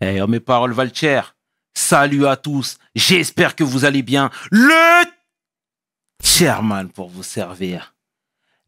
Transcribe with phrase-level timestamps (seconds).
[0.00, 1.34] Eh, oh, mes paroles valent cher.
[1.74, 2.78] Salut à tous.
[2.94, 4.30] J'espère que vous allez bien.
[4.50, 5.04] Le
[6.22, 7.94] chairman pour vous servir.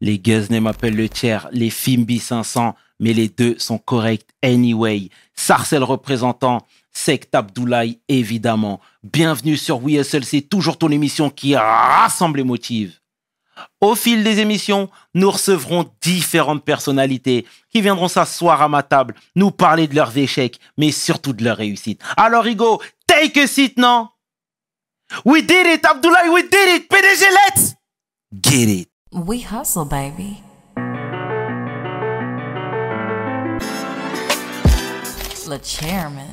[0.01, 5.09] Les Guzney m'appellent le tiers, les Fimbi 500, mais les deux sont corrects anyway.
[5.35, 8.81] Sarcel représentant, Sect Abdoulaye évidemment.
[9.03, 13.00] Bienvenue sur WSLC, toujours ton émission qui rassemble les motifs.
[13.79, 19.51] Au fil des émissions, nous recevrons différentes personnalités qui viendront s'asseoir à ma table, nous
[19.51, 22.01] parler de leurs échecs, mais surtout de leurs réussites.
[22.17, 24.09] Alors, Hugo, take a seat, non?
[25.25, 26.89] We did it, Abdoulaye, we did it!
[26.89, 27.75] PDG, let's
[28.41, 28.89] get it!
[29.11, 30.41] We hustle, baby.
[35.49, 36.31] Le chairman.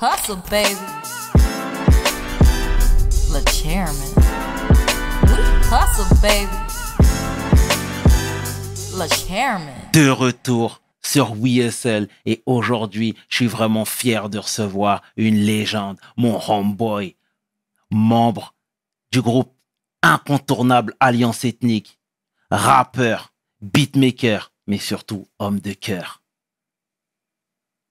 [0.00, 0.74] Hustle, baby.
[3.30, 4.21] Le chairman.
[9.94, 16.38] De retour sur WSL et aujourd'hui, je suis vraiment fier de recevoir une légende, mon
[16.46, 17.16] homeboy,
[17.90, 18.54] membre
[19.12, 19.54] du groupe
[20.02, 21.98] incontournable Alliance Ethnique,
[22.50, 23.32] rappeur,
[23.62, 26.20] beatmaker, mais surtout homme de cœur.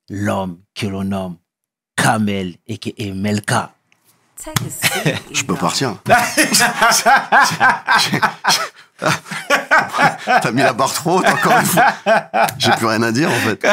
[0.08, 1.38] L'homme que l'on nomme
[1.96, 3.74] Kamel et qui est Melka.
[4.44, 4.70] Take a
[5.14, 5.22] seat.
[5.32, 5.96] Je peux partir.
[10.26, 11.86] T'as mis la barre trop haute encore une fois.
[12.58, 13.66] J'ai plus rien à dire en fait.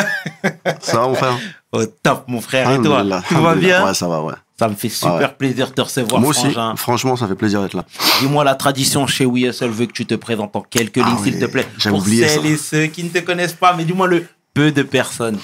[0.81, 1.39] Ça va mon frère?
[1.73, 3.05] Au top, mon frère, et toi?
[3.29, 3.85] Tout va bien?
[3.85, 4.33] Ouais, ça va, ouais.
[4.59, 5.29] Ça me fait super Ouais.
[5.39, 6.75] plaisir de te recevoir, Moi aussi, frangin.
[6.77, 7.85] franchement, ça fait plaisir d'être là.
[8.21, 11.35] Dis-moi, la tradition chez WSL veut que tu te présentes en quelques Ah lignes, s'il
[11.35, 11.69] oui, te plaît.
[11.77, 12.49] j'avais Pour oublié celles ça.
[12.49, 15.39] et ceux qui ne te connaissent pas, mais dis-moi le peu de personnes.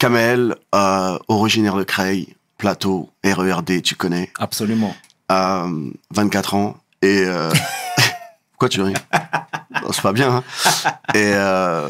[0.00, 4.30] Kamel, euh, originaire de Creil, plateau, RERD, tu connais.
[4.38, 4.94] Absolument.
[5.32, 6.76] Euh, 24 ans.
[7.02, 7.24] Et.
[7.26, 7.50] Euh...
[8.52, 8.94] Pourquoi tu ris?
[9.92, 10.36] C'est pas bien.
[10.36, 10.44] Hein
[11.14, 11.88] et euh,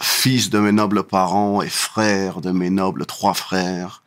[0.00, 4.02] fils de mes nobles parents et frère de mes nobles trois frères.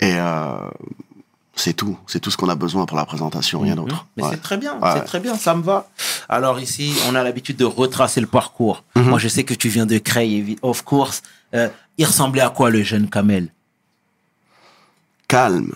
[0.00, 0.56] Et euh,
[1.56, 1.98] c'est tout.
[2.06, 3.96] C'est tout ce qu'on a besoin pour la présentation, rien d'autre.
[3.96, 4.00] Mhm.
[4.16, 4.28] Mais Ouais.
[4.32, 4.90] c'est très bien, Ouais.
[4.94, 5.88] c'est très bien, ça me va.
[6.28, 8.84] Alors ici, on a l'habitude de retracer le parcours.
[8.96, 9.02] Mhm.
[9.08, 11.22] Moi, je sais que tu viens de Creil, of course.
[11.54, 11.68] Euh,
[11.98, 13.48] il ressemblait à quoi le jeune Kamel?
[15.28, 15.74] Calme,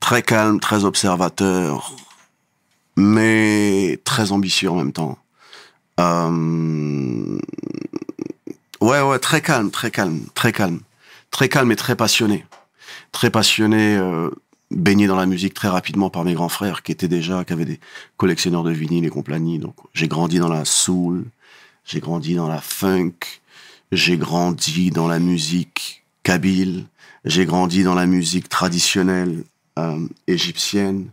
[0.00, 1.94] très calme, très observateur,
[2.96, 5.18] mais très ambitieux en même temps.
[6.00, 7.38] Euh,
[8.80, 10.80] Ouais, ouais, très calme, très calme, très calme,
[11.30, 12.44] très calme et très passionné,
[13.12, 13.96] très passionné.
[13.96, 14.30] euh,
[14.70, 17.64] baigné dans la musique très rapidement par mes grands frères qui étaient déjà, qui avaient
[17.64, 17.80] des
[18.16, 19.58] collectionneurs de vinyles et compagnie.
[19.58, 21.24] Donc, j'ai grandi dans la soul,
[21.84, 23.12] j'ai grandi dans la funk,
[23.92, 26.86] j'ai grandi dans la musique kabyle,
[27.24, 29.44] j'ai grandi dans la musique traditionnelle
[29.78, 31.06] euh, égyptienne.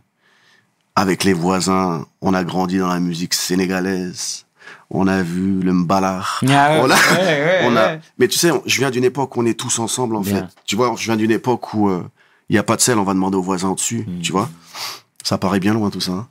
[0.94, 4.44] Avec les voisins, on a grandi dans la musique sénégalaise.
[4.90, 6.40] On a vu le mbalar.
[6.42, 6.96] on a,
[7.64, 10.20] on a- Mais tu sais, je viens d'une époque où on est tous ensemble, en
[10.20, 10.36] Bien.
[10.40, 10.44] fait.
[10.66, 12.04] Tu vois, je viens d'une époque où euh,
[12.50, 14.20] il y a pas de sel, on va demander aux voisins au-dessus, Mhm.
[14.20, 14.50] tu vois.
[15.24, 16.12] Ça paraît bien loin, tout ça.
[16.12, 16.28] hein.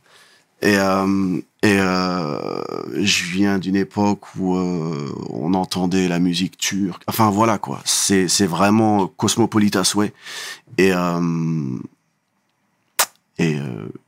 [0.64, 2.62] Et, euh, et euh,
[3.02, 7.02] je viens d'une époque où euh, on entendait la musique turque.
[7.08, 7.82] Enfin, voilà, quoi.
[7.86, 10.14] C'est c'est vraiment cosmopolite à souhait.
[10.78, 10.92] Et,
[13.40, 13.58] et,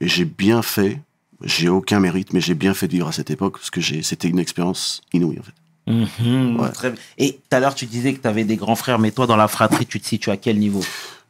[0.01, 0.99] et j'ai bien fait.
[1.43, 4.01] J'ai aucun mérite, mais j'ai bien fait de vivre à cette époque parce que j'ai-
[4.03, 6.21] c'était une expérience inouïe, en fait.
[6.21, 6.71] Mhm, Ouais.
[6.71, 6.99] très bien.
[7.17, 9.35] Et tout à l'heure, tu disais que tu avais des grands frères, mais toi, dans
[9.35, 10.81] la fratrie, tu te situes à quel niveau?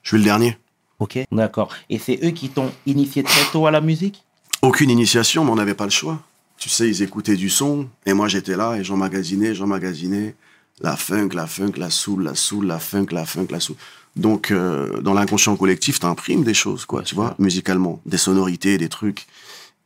[0.04, 0.58] Je suis le dernier.
[1.00, 1.70] Ok, d'accord.
[1.90, 4.24] Et c'est eux qui t'ont initié très tôt à la musique?
[4.64, 6.22] Aucune initiation, mais on n'avait pas le choix.
[6.58, 10.36] Tu sais, ils écoutaient du son, et moi j'étais là, et j'emmagasinais, j'emmagasinais
[10.82, 13.76] la funk, la funk, la soul, la soul, la funk, la funk, la soul.
[14.16, 18.88] Donc, euh, dans l'inconscient collectif, t'imprimes des choses, quoi, tu vois, musicalement, des sonorités, des
[18.88, 19.28] trucs.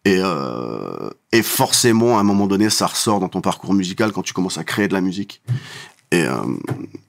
[0.05, 4.21] Et, euh, et forcément, à un moment donné, ça ressort dans ton parcours musical quand
[4.21, 5.41] tu commences à créer de la musique.
[6.11, 6.35] Et, euh,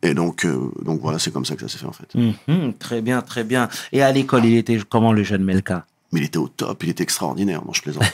[0.03, 0.47] et donc,
[0.83, 2.15] donc voilà, c'est comme ça que ça s'est fait en fait.
[2.15, 3.69] Mhm, Très bien, très bien.
[3.93, 5.85] Et à l'école, il était comment le jeune Melka?
[6.13, 8.05] Mais il était au top, il était extraordinaire, non, je plaisante.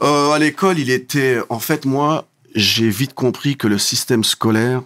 [0.00, 1.40] Euh, à l'école, il était.
[1.48, 4.82] En fait, moi, j'ai vite compris que le système scolaire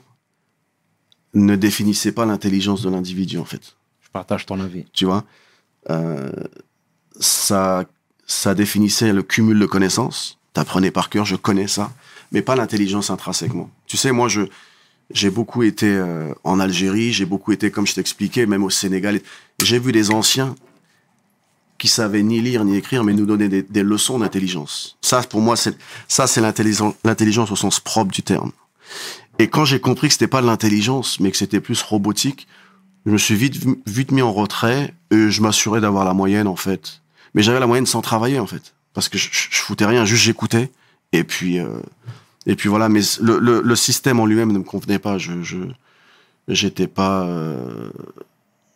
[1.35, 3.77] ne définissait pas l'intelligence de l'individu, en fait.
[4.01, 4.87] Je partage ton avis.
[4.95, 5.25] Tu vois
[5.91, 6.33] Euh,
[7.21, 7.85] ça,
[8.27, 10.39] ça définissait le cumul de connaissances.
[10.55, 11.93] T'apprenais par cœur, je connais ça,
[12.31, 13.71] mais pas l'intelligence intrinsèquement.
[13.87, 14.43] Tu sais, moi, je.
[15.11, 19.21] J'ai beaucoup été euh, en Algérie, j'ai beaucoup été, comme je t'expliquais, même au Sénégal.
[19.63, 20.55] J'ai vu des anciens
[21.83, 24.97] qui savaient ni lire ni écrire, mais nous donner des, des leçons d'intelligence.
[25.01, 25.77] Ça, pour moi, c'est
[26.07, 28.53] ça, c'est l'intelligence, l'intelligence au sens propre du terme.
[29.41, 32.47] Et quand j'ai compris que c'était pas de l'intelligence, mais que c'était plus robotique,
[33.05, 36.55] je me suis vite, vite mis en retrait et je m'assurais d'avoir la moyenne, en
[36.55, 37.03] fait.
[37.35, 38.75] Mais j'avais la moyenne sans travailler, en fait.
[38.95, 40.71] Parce que je, je, foutais rien, juste j'écoutais.
[41.11, 41.81] Et puis, euh,
[42.47, 42.89] et puis voilà.
[42.89, 45.19] Mais le, le, le système en lui-même ne me convenait pas.
[45.19, 45.57] Je, je,
[46.47, 47.91] j'étais pas, euh,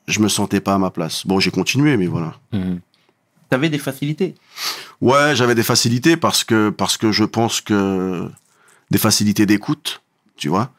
[0.09, 1.25] je me sentais pas à ma place.
[1.25, 2.35] Bon, j'ai continué, mais voilà.
[2.53, 2.81] Mhm.
[3.49, 4.35] T'avais des facilités.
[5.01, 8.29] Ouais, j'avais des facilités parce que parce que je pense que
[8.91, 10.03] des facilités d'écoute,
[10.37, 10.73] tu vois.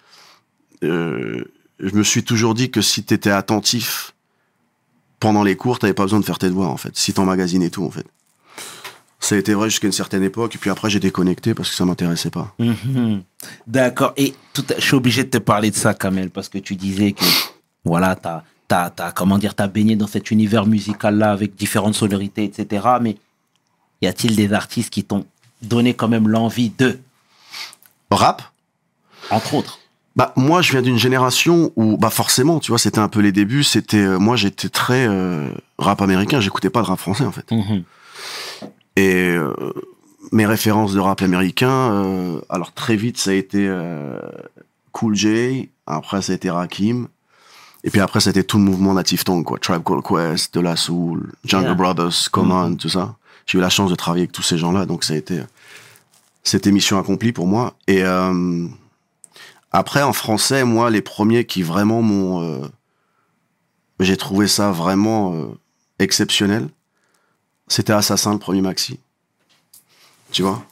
[0.84, 1.44] Euh,
[1.80, 4.14] je me suis toujours dit que si t'étais attentif
[5.20, 6.96] pendant les cours, t'avais pas besoin de faire tes devoirs en fait.
[6.96, 8.06] Si t'emmagasines et tout en fait.
[9.20, 11.76] Ça a été vrai jusqu'à une certaine époque et puis après j'ai déconnecté parce que
[11.76, 12.54] ça m'intéressait pas.
[12.60, 13.24] Mhm.
[13.66, 14.14] D'accord.
[14.16, 17.14] Et tout, je suis obligé de te parler de ça, Kamel, parce que tu disais
[17.14, 17.26] que,
[17.84, 22.44] voilà, t'as, t'as, t'as, comment dire, t'as baigné dans cet univers musical-là avec différentes sonorités,
[22.44, 22.86] etc.
[23.02, 23.18] Mais
[24.02, 25.26] y a-t-il des artistes qui t'ont
[25.62, 27.00] donné quand même l'envie de,
[28.12, 28.42] Rap?
[29.30, 29.80] Entre autres
[30.16, 33.32] Bah moi je viens d'une génération où bah forcément tu vois c'était un peu les
[33.34, 37.32] débuts c'était euh, moi j'étais très euh, rap américain j'écoutais pas de rap français en
[37.34, 37.84] fait Mhm.
[38.96, 39.54] et euh,
[40.32, 43.70] mes références de rap américain alors très vite ça a été
[44.94, 47.10] Cool J après ça a été Rakim
[47.88, 50.76] et puis après c'était tout le mouvement Native Tongue quoi Tribe Called Quest De La
[50.76, 51.74] Soul Jungle Yeah.
[51.74, 53.16] Brothers Common tout ça
[53.48, 55.40] j'ai eu la chance de travailler avec tous ces gens là donc ça a été
[56.44, 58.68] c'était mission accomplie pour moi et euh,
[59.72, 62.42] après, en français, moi, les premiers qui vraiment m'ont...
[62.42, 62.68] euh,
[64.00, 65.48] j'ai trouvé ça vraiment euh,
[66.00, 66.70] exceptionnel.
[67.68, 69.00] C'était Assassin, le premier maxi.
[70.32, 70.66] Tu vois?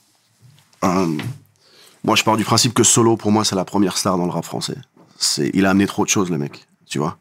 [2.04, 4.32] Moi, je pars du principe que Solo, pour moi, c'est la première star dans le
[4.32, 4.78] rap français.
[5.18, 6.66] C'est, il a amené trop de choses, le mec.
[6.88, 7.18] Tu vois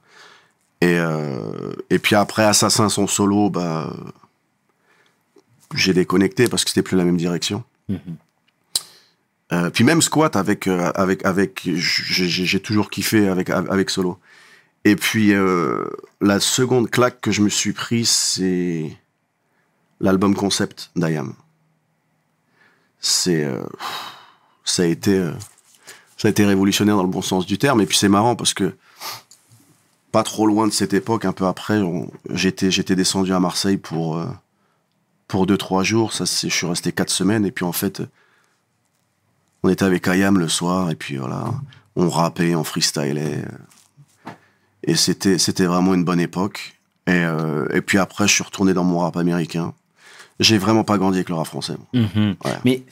[0.80, 3.90] et, euh, et puis après, Assassin, son solo, bah,
[5.74, 7.64] j'ai déconnecté parce que c'était plus la même direction.
[7.88, 7.98] Mhm.
[9.52, 14.18] Euh, puis même squat avec euh, avec avec j'ai toujours kiffé avec avec solo.
[14.84, 15.84] Et puis euh,
[16.20, 18.96] la seconde claque que je me suis pris c'est
[20.00, 21.34] l'album concept d'Ayam.
[23.00, 23.46] C'est
[24.64, 25.30] ça a été
[26.16, 28.54] ça a été révolutionnaire dans le bon sens du terme et puis c'est marrant parce
[28.54, 28.74] que
[30.14, 31.82] pas trop loin de cette époque un peu après
[32.30, 34.26] j'étais j'étais descendu à Marseille pour euh,
[35.28, 38.02] pour deux trois jours ça je suis resté quatre semaines et puis en fait
[39.64, 41.46] on était avec Ayam le soir et puis voilà,
[41.96, 43.42] on rappait, on freestylait.
[44.82, 46.78] Et c'était c'était vraiment une bonne époque.
[47.06, 49.72] Et, euh, et puis après, je suis retourné dans mon rap américain.
[50.38, 51.76] J'ai vraiment pas grandi avec le rap français.
[51.94, 52.36] Mhm.
[52.44, 52.58] Ouais.
[52.66, 52.82] Mais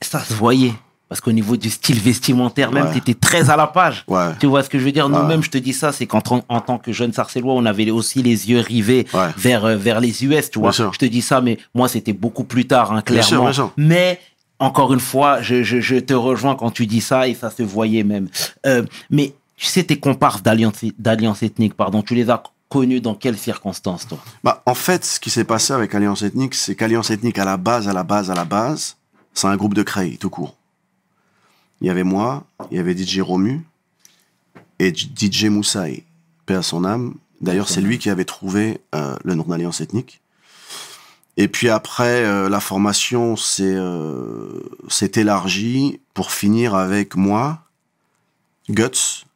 [0.00, 0.72] ça se voyait.
[1.08, 2.92] Parce qu'au niveau du style vestimentaire, même, Ouais.
[2.92, 4.04] tu étais très à la page.
[4.08, 4.30] Ouais.
[4.40, 5.08] Tu vois ce que je veux dire?
[5.08, 7.88] Nous-mêmes, je te dis ça, c'est qu'en tant- en tant que jeune Sarcellois, on avait
[7.92, 9.28] aussi les yeux rivés Ouais.
[9.36, 10.72] vers, euh, vers les US, tu vois.
[10.72, 13.44] Je te dis ça, mais moi, c'était beaucoup plus tard, hein, Bien sûr, clairement.
[13.44, 13.72] bien sûr.
[13.76, 14.18] Mais,
[14.58, 17.62] encore une fois, je, je, je te rejoins quand tu dis ça, et ça se
[17.62, 18.28] voyait même.
[18.66, 23.14] Euh, mais, tu sais, tes comparses d'alliance d'alliance ethnique, pardon, tu les as connus dans
[23.14, 24.18] quelles circonstances, toi?
[24.42, 27.56] Bah, en fait, ce qui s'est passé avec Alliance Ethnique, c'est qu'Alliance Ethnique, à la
[27.56, 28.96] base, à la base, à la base,
[29.34, 30.56] c'est un groupe de Cray, tout court.
[31.80, 33.64] Il y avait moi, il y avait DJ Romu
[34.78, 36.04] et DJ Moussaï,
[36.46, 37.14] paix à son âme.
[37.40, 40.20] D'ailleurs, c'est lui qui avait trouvé euh, le nom d'Alliance Ethnique.
[41.36, 47.58] Et puis après, euh, la formation s'est euh, s'est élargie pour finir avec moi,
[48.70, 49.26] Guts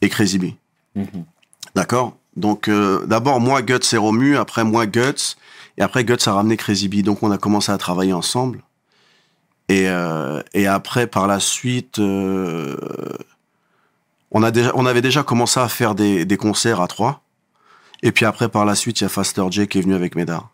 [0.00, 0.44] et Crazy B.
[0.94, 1.24] Mhm.
[1.74, 2.16] D'accord?
[2.36, 2.68] Donc,
[3.06, 5.36] d'abord, moi, Guts et Romu, après, moi, Guts,
[5.78, 7.02] et après, Guts a ramené Crazy B.
[7.02, 8.60] Donc, on a commencé à travailler ensemble.
[9.68, 12.76] Et, euh, et après, par la suite, euh,
[14.30, 17.22] on, a déjà, on avait déjà commencé à faire des, concerts à trois.
[18.02, 20.16] Et puis après, par la suite, il y a Faster J qui est venu avec
[20.16, 20.50] Médard.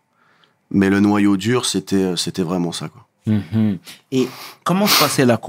[0.71, 2.89] Mais le noyau dur, c'était c'était vraiment ça.
[3.27, 3.79] Mhm.
[4.13, 4.29] Et
[4.63, 5.41] comment se passait la,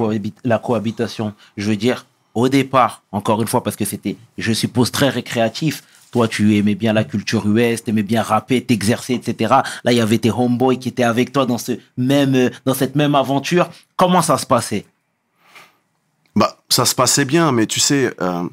[0.43, 1.33] la cohabitation?
[1.57, 5.83] Je veux dire, au départ, encore une fois, parce que c'était, je suppose, très récréatif.
[6.11, 9.55] Toi, tu aimais bien la culture US, tu aimais bien rapper, t'exercer, etc.
[9.83, 12.73] Là, il y avait tes homeboys qui étaient avec toi dans, ce même, euh, dans
[12.73, 13.69] cette même aventure.
[13.95, 14.85] Comment ça se passait?
[16.35, 18.43] Bah, ça se passait bien, mais tu sais, euh,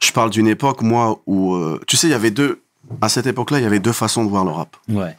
[0.00, 1.54] je parle d'une époque, moi, où...
[1.54, 2.62] euh, tu sais, il y avait deux...
[3.00, 4.76] À cette époque-là, il y avait deux façons de voir le rap.
[4.88, 5.16] Ouais.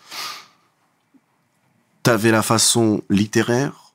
[2.04, 3.94] T'avais la façon littéraire,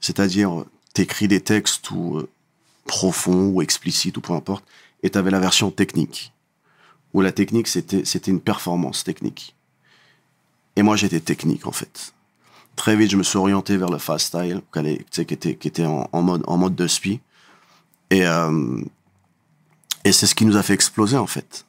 [0.00, 2.28] c'est-à-dire t'écris des textes ou euh,
[2.86, 4.64] profonds ou explicites ou peu importe,
[5.02, 6.33] et t'avais la version technique,
[7.14, 9.54] où la technique c'était c'était une performance technique.
[10.76, 12.12] Et moi j'étais technique en fait.
[12.76, 16.08] Très vite je me suis orienté vers le fast style, qui était qui était en,
[16.12, 17.20] en mode en mode de spi,
[18.10, 18.82] et euh,
[20.04, 21.64] et c'est ce qui nous a fait exploser en fait,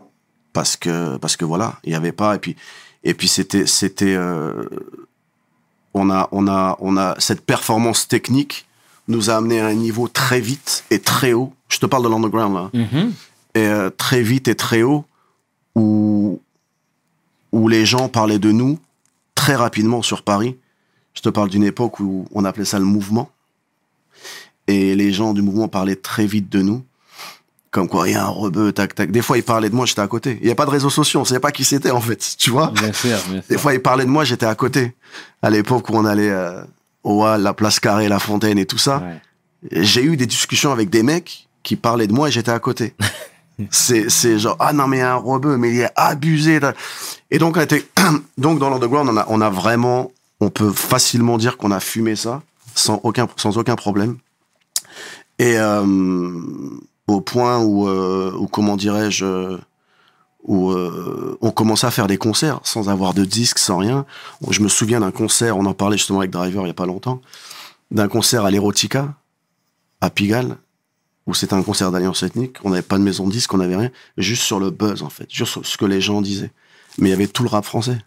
[0.52, 2.56] parce que parce que voilà il y avait pas et puis
[3.04, 4.66] et puis c'était c'était euh,
[5.96, 8.68] on a, on a, on a cette performance technique
[9.08, 11.54] nous a amené à un niveau très vite et très haut.
[11.70, 12.70] Je te parle de l'underground là.
[12.74, 13.14] Mhm.
[13.56, 15.06] Et euh, très vite et très haut
[15.75, 16.41] où,
[17.51, 18.79] où les gens parlaient de nous
[19.36, 20.58] très rapidement sur Paris.
[21.13, 23.29] Je te parle d'une époque où on appelait ça le mouvement.
[24.67, 26.84] Et les gens du mouvement parlaient très vite de nous.
[27.70, 29.12] Comme quoi, il y a un rebeu, tac, tac.
[29.12, 30.38] Des fois, il parlait de moi, j'étais à côté.
[30.41, 32.36] Il n'y a pas de réseaux sociaux, on savait pas qui c'était, en fait.
[32.38, 32.72] Tu vois?
[32.72, 34.96] Bien sûr, bien Des fois, il parlait de moi, j'étais à côté.
[35.41, 36.63] À l'époque où on allait euh,
[37.03, 39.03] au Hall, la place Carrée, la Fontaine et tout ça.
[39.72, 39.84] Ouais.
[39.84, 42.94] J'ai eu des discussions avec des mecs qui parlaient de moi et j'étais à côté.
[43.70, 46.60] c'est, genre, ah non, mais un rebeu, mais il est abusé.
[47.32, 47.86] Et donc, on était,
[48.38, 52.16] donc dans l'underground, on a, on a vraiment, on peut facilement dire qu'on a fumé
[52.16, 52.42] ça
[52.76, 54.18] sans aucun, sans aucun problème.
[55.40, 56.42] Et euh,
[57.08, 59.58] au point où, euh, où comment dirais-je,
[60.44, 64.06] où euh, on commençait à faire des concerts sans avoir de disques, sans rien.
[64.50, 66.86] Je me souviens d'un concert, on en parlait justement avec Driver il y a pas
[66.86, 67.22] longtemps,
[67.92, 69.14] d'un concert à l'Erotica,
[70.02, 70.58] à Pigalle,
[71.27, 72.58] où c'était un concert d'alliance ethnique.
[72.63, 75.10] On n'avait pas de maison de disque, on n'avait rien, juste sur le buzz en
[75.10, 76.51] fait, juste sur ce que les gens disaient.
[76.98, 77.98] Mais il y avait tout le rap français.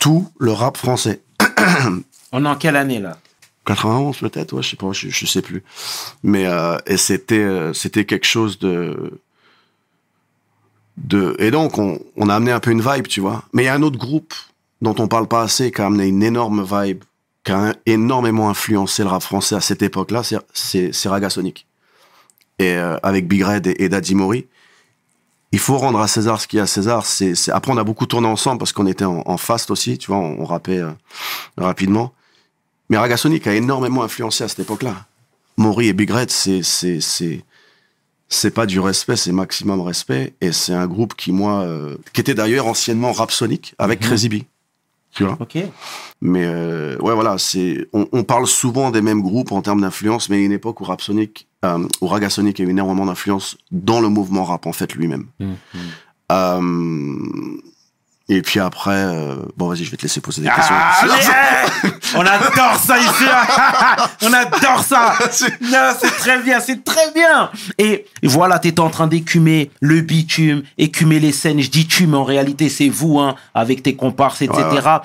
[0.00, 1.22] Tout le rap français.
[2.32, 3.18] On est en quelle année, là?
[3.66, 5.64] 91 peut-être, ouais, je sais pas, je, je sais plus.
[6.22, 9.20] Mais euh, et c'était euh, c'était quelque chose de
[10.96, 13.44] de et donc on, on a amené un peu une vibe, tu vois.
[13.52, 14.34] Mais il y a un autre groupe
[14.82, 17.02] dont on parle pas assez qui a amené une énorme vibe,
[17.44, 21.66] qui a énormément influencé le rap français à cette époque-là, c'est c'est c'est Raga Sonic.
[22.58, 24.46] Et euh, avec Big Red et, et Daddy Mori.
[25.52, 27.06] Il faut rendre à César ce qu'il y a à César.
[27.06, 29.96] C'est, c'est- Après, on a beaucoup tourné ensemble parce qu'on était en, en fast aussi,
[29.98, 30.90] tu vois, on, on rappait euh,
[31.56, 32.12] rapidement.
[32.90, 35.06] Mais Raga Sonic a énormément influencé à cette époque-là.
[35.56, 37.44] Maury et Big Red, c'est, c'est, c'est,
[38.28, 40.34] c'est pas du respect, c'est maximum respect.
[40.40, 44.06] Et c'est un groupe qui, moi, euh, qui était d'ailleurs anciennement Rap Sonic avec Mhm.
[44.06, 44.34] Crazy B.
[45.12, 45.38] Tu vois?
[45.40, 45.56] Ok.
[46.20, 50.28] Mais, euh, ouais, voilà, c'est, on, on parle souvent des mêmes groupes en termes d'influence,
[50.28, 52.70] mais il y a une époque où Rap Sonic, euh, où Raga Sonic a eu
[52.70, 55.26] énormément d'influence dans le mouvement rap, en fait, lui-même.
[55.38, 55.56] Mhm.
[56.32, 57.58] Euh,
[58.28, 60.74] et puis après, euh, bon, vas-y, je vais te laisser poser des questions.
[60.76, 63.24] Ah, allez On adore ça ici.
[64.22, 65.14] On adore ça.
[65.60, 67.50] Non, c'est très bien, c'est très bien.
[67.78, 71.60] Et voilà, t'étais en train d'écumer le bitume, écumer les scènes.
[71.60, 74.60] Je dis tu, mais en réalité, c'est vous, hein, avec tes comparses, etc.
[74.72, 75.00] Ouais,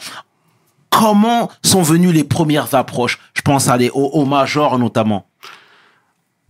[0.89, 3.20] Comment sont venues les premières approches?
[3.34, 5.27] Je pense à les, au, au major notamment.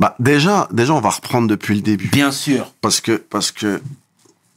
[0.01, 2.07] Bah, déjà, déjà, on va reprendre depuis le début.
[2.07, 2.73] Bien sûr.
[2.81, 3.79] Parce que, parce que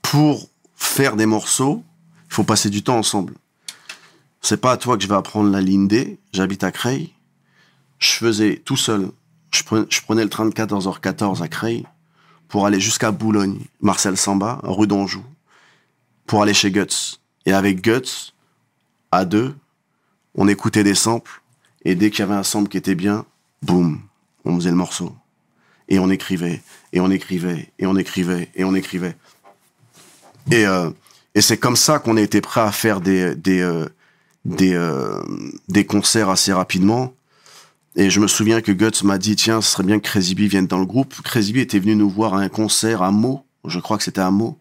[0.01, 1.85] pour faire des morceaux,
[2.31, 3.35] il faut passer du temps ensemble.
[4.41, 6.19] C'est pas à toi que je vais apprendre la ligne D.
[6.33, 7.13] J'habite à Creil.
[7.99, 9.11] Je faisais tout seul.
[9.51, 11.85] Je prenais, je prenais le train de 14h14 à Creil
[12.49, 15.25] pour aller jusqu'à Boulogne, Marcel Samba, rue d'Anjou,
[16.25, 17.21] pour aller chez Guts.
[17.45, 18.33] Et avec Guts,
[19.13, 19.55] à deux,
[20.37, 21.43] on écoutait des samples.
[21.85, 23.27] Et dès qu'il y avait un sample qui était bien,
[23.61, 24.01] boum,
[24.47, 25.15] on faisait le morceau.
[25.89, 26.63] Et on écrivait,
[26.93, 29.17] et on écrivait, et on écrivait, et on écrivait.
[30.51, 30.91] Et, euh,
[31.35, 33.87] et c'est comme ça qu'on a été prêt à faire des, des, euh,
[34.61, 35.23] euh,
[35.69, 37.15] des concerts assez rapidement.
[37.97, 40.41] Et je me souviens que Guts m'a dit, tiens, ce serait bien que Crazy B
[40.41, 41.15] vienne dans le groupe.
[41.23, 43.45] Crazy B était venu nous voir à un concert à Meaux.
[43.67, 44.59] Je crois que c'était à Meaux.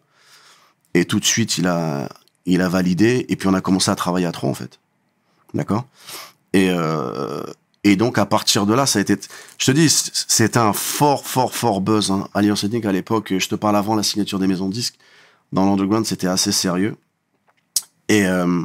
[0.94, 2.08] Et tout de suite, il a,
[2.46, 3.26] il a validé.
[3.28, 4.78] Et puis, on a commencé à travailler à trois, en fait.
[5.52, 5.86] D'accord?
[6.52, 6.70] Et,
[7.84, 9.16] et donc, à partir de là, ça a été,
[9.58, 12.28] je te dis, c'était un fort, fort, fort buzz, hein.
[12.34, 14.96] Alliance Ethnique, à l'époque, je te parle avant la signature des maisons de disques.
[15.52, 16.96] Dans l'underground, c'était assez sérieux.
[18.08, 18.64] Et, euh,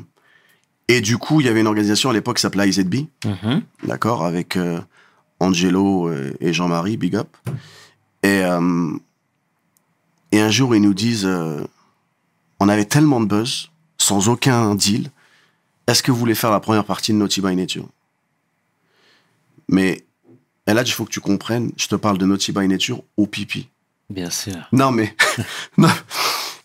[0.88, 3.62] et du coup, il y avait une organisation à l'époque qui s'appelait IZB Mhm.
[3.84, 4.80] d'accord, avec euh,
[5.40, 7.28] Angelo euh, et Jean-Marie, big up.
[8.24, 8.92] Et, euh,
[10.32, 11.64] et un jour, ils nous disent, euh,
[12.60, 15.12] on avait tellement de buzz, sans aucun deal,
[15.88, 17.86] est-ce que vous voulez faire la première partie de Naughty by Nature?
[19.70, 20.04] Mais,
[20.68, 23.26] et là, il faut que tu comprennes, je te parle de Naughty by Nature au
[23.28, 23.70] pipi.
[24.10, 24.56] Bien sûr.
[24.72, 25.16] Non, mais,
[25.78, 25.90] non,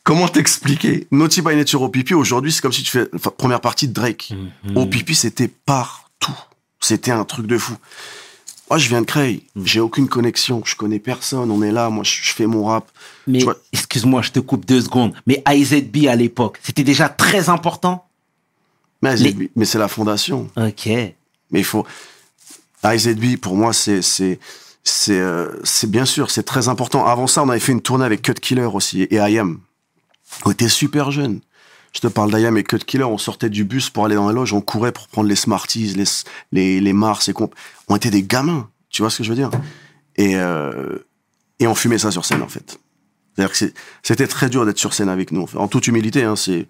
[0.02, 1.06] comment t'expliquer?
[1.10, 3.92] Naughty by Nature au pipi, aujourd'hui, c'est comme si tu fais la première partie de
[3.92, 4.32] Drake.
[4.64, 4.76] Mhm.
[4.76, 6.32] Au pipi, c'était partout.
[6.80, 7.74] C'était un truc de fou.
[8.70, 9.42] Moi, je viens de Creil.
[9.62, 10.62] J'ai aucune connexion.
[10.64, 11.50] Je connais personne.
[11.50, 11.90] On est là.
[11.90, 12.90] Moi, je fais mon rap.
[13.26, 13.40] Mais
[13.72, 15.14] excuse-moi, je te coupe deux secondes.
[15.26, 18.06] Mais IZB à l'époque, c'était déjà très important?
[19.02, 20.50] Mais, Les- mais c'est la fondation.
[20.56, 20.86] Ok.
[20.86, 21.86] Mais il faut.
[22.84, 24.38] IZB, pour moi, c'est, c'est,
[25.10, 27.06] euh, c'est bien sûr, c'est très important.
[27.06, 29.60] Avant ça, on avait fait une tournée avec Cut Killer aussi et IAM.
[30.44, 31.40] On était super jeunes.
[31.94, 33.04] Je te parle d'IAM et Cut Killer.
[33.04, 34.52] On sortait du bus pour aller dans la loge.
[34.52, 35.94] On courait pour prendre les Smarties,
[36.52, 37.54] les, les, Mars et comp.
[37.88, 38.68] On était des gamins.
[38.90, 39.50] Tu vois ce que je veux dire?
[40.16, 40.98] Et, euh,
[41.60, 42.78] et on fumait ça sur scène, en fait.
[43.52, 45.46] C'est- c'était très dur d'être sur scène avec nous.
[45.54, 46.66] En toute humilité, hein, c'est,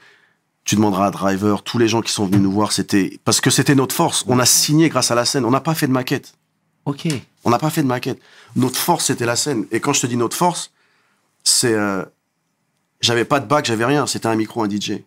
[0.65, 3.51] tu demanderas à Driver, tous les gens qui sont venus nous voir, c'était, parce que
[3.51, 4.25] c'était notre force.
[4.27, 5.45] On a signé grâce à la scène.
[5.45, 6.35] On n'a pas fait de maquette.
[6.87, 7.07] Ok.
[7.45, 8.21] On n'a pas fait de maquette.
[8.57, 9.67] Notre force, c'était la scène.
[9.71, 10.73] Et quand je te dis notre force,
[11.43, 12.03] c'est, euh,
[13.03, 14.07] j'avais pas de bac, j'avais rien.
[14.07, 15.03] C'était un micro, un DJ.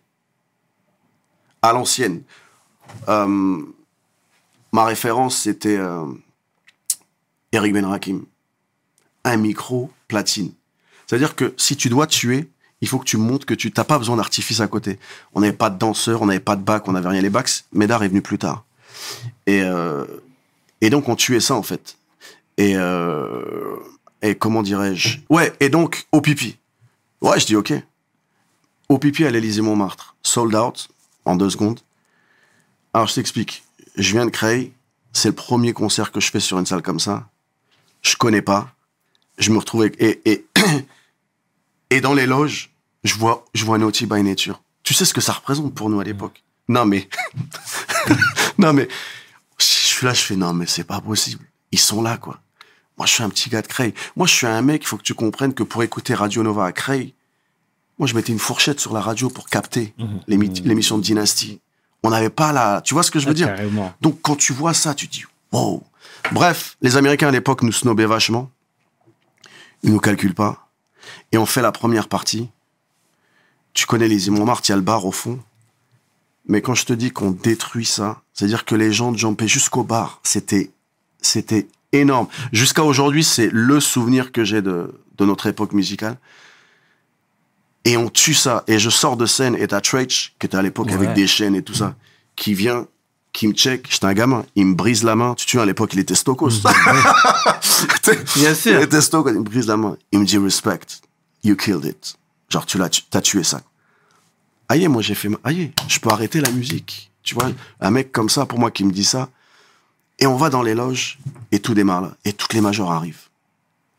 [1.62, 2.22] À l'ancienne.
[3.08, 3.58] Euh,
[4.72, 6.06] ma référence, c'était euh,
[7.50, 8.24] Eric Benrakim.
[9.24, 10.52] Un micro, platine.
[11.06, 12.48] C'est-à-dire que si tu dois tuer,
[12.80, 14.98] il faut que tu montres que tu n'as pas besoin d'artifice à côté.
[15.34, 17.20] On n'avait pas de danseur, on n'avait pas de bac, on n'avait rien.
[17.20, 18.64] Les bacs, Médard est venu plus tard.
[19.46, 20.04] Et, euh,
[20.80, 21.96] et donc, on tuait ça, en fait.
[22.56, 23.76] Et, euh,
[24.22, 25.18] et comment dirais-je?
[25.28, 26.56] Ouais, et donc, au pipi.
[27.20, 27.72] Ouais, je dis OK.
[28.88, 30.14] Au pipi à l'Élysée-Montmartre.
[30.22, 30.88] Sold out,
[31.24, 31.80] en deux secondes.
[32.94, 33.64] Alors, je t'explique.
[33.96, 34.72] Je viens de créer.
[35.12, 37.28] C'est le premier concert que je fais sur une salle comme ça.
[38.02, 38.72] Je connais pas.
[39.38, 40.00] Je me retrouve avec...
[40.00, 40.46] Et, et,
[41.90, 42.70] et dans les loges,
[43.04, 44.60] je vois, je vois Naughty by Nature.
[44.82, 46.42] Tu sais ce que ça représente pour nous à l'époque?
[46.68, 47.08] Non, mais...
[48.58, 48.88] non, mais...
[49.58, 51.44] Je suis là, je fais, non, mais c'est pas possible.
[51.72, 52.38] Ils sont là, quoi.
[52.96, 53.92] Moi, je suis un petit gars de Creil.
[54.16, 56.66] Moi, je suis un mec, il faut que tu comprennes que pour écouter Radio Nova
[56.66, 57.14] à Creil,
[57.98, 59.94] moi, je mettais une fourchette sur la radio pour capter
[60.28, 61.60] l'émi- l'émission de Dynasty.
[62.04, 62.80] On n'avait pas la...
[62.82, 63.48] Tu vois ce que je veux dire?
[63.48, 63.92] Carrément.
[64.00, 65.82] donc quand tu vois ça, tu dis wow.
[66.32, 68.50] Bref, les Américains à l'époque nous snobaient vachement.
[69.82, 70.67] Ils nous calculent pas.
[71.32, 72.48] Et on fait la première partie.
[73.74, 75.38] Tu connais les Montmartre, il y a le bar au fond.
[76.46, 80.20] Mais quand je te dis qu'on détruit ça, c'est-à-dire que les gens jumpaient jusqu'au bar,
[80.22, 80.70] c'était,
[81.20, 82.26] c'était énorme.
[82.52, 86.16] Jusqu'à aujourd'hui, c'est le souvenir que j'ai de, de notre époque musicale.
[87.84, 88.64] Et on tue ça.
[88.66, 91.54] Et je sors de scène et t'as Treach, qui était à l'époque avec des chaînes
[91.54, 91.94] et tout ça,
[92.36, 92.86] qui vient,
[93.38, 93.86] qui me check.
[93.88, 94.44] J'étais un gamin.
[94.56, 95.34] Il me brise la main.
[95.34, 96.48] Tu te souviens, à l'époque, il était Stokos.
[98.34, 98.80] Bien sûr.
[98.80, 99.30] Il était Stokos.
[99.30, 99.96] Il me brise la main.
[100.10, 100.80] Il me dit respect.
[101.44, 102.18] You killed it.
[102.48, 103.62] Genre, tu l'as, t'as tué ça.
[104.68, 107.12] Aïe, moi, j'ai fait, aïe, je peux arrêter la musique.
[107.22, 109.28] Tu vois, un mec comme ça, pour moi, qui me dit ça.
[110.18, 111.20] Et on va dans les loges
[111.52, 112.16] et tout démarre là.
[112.24, 113.28] Et toutes les majors arrivent.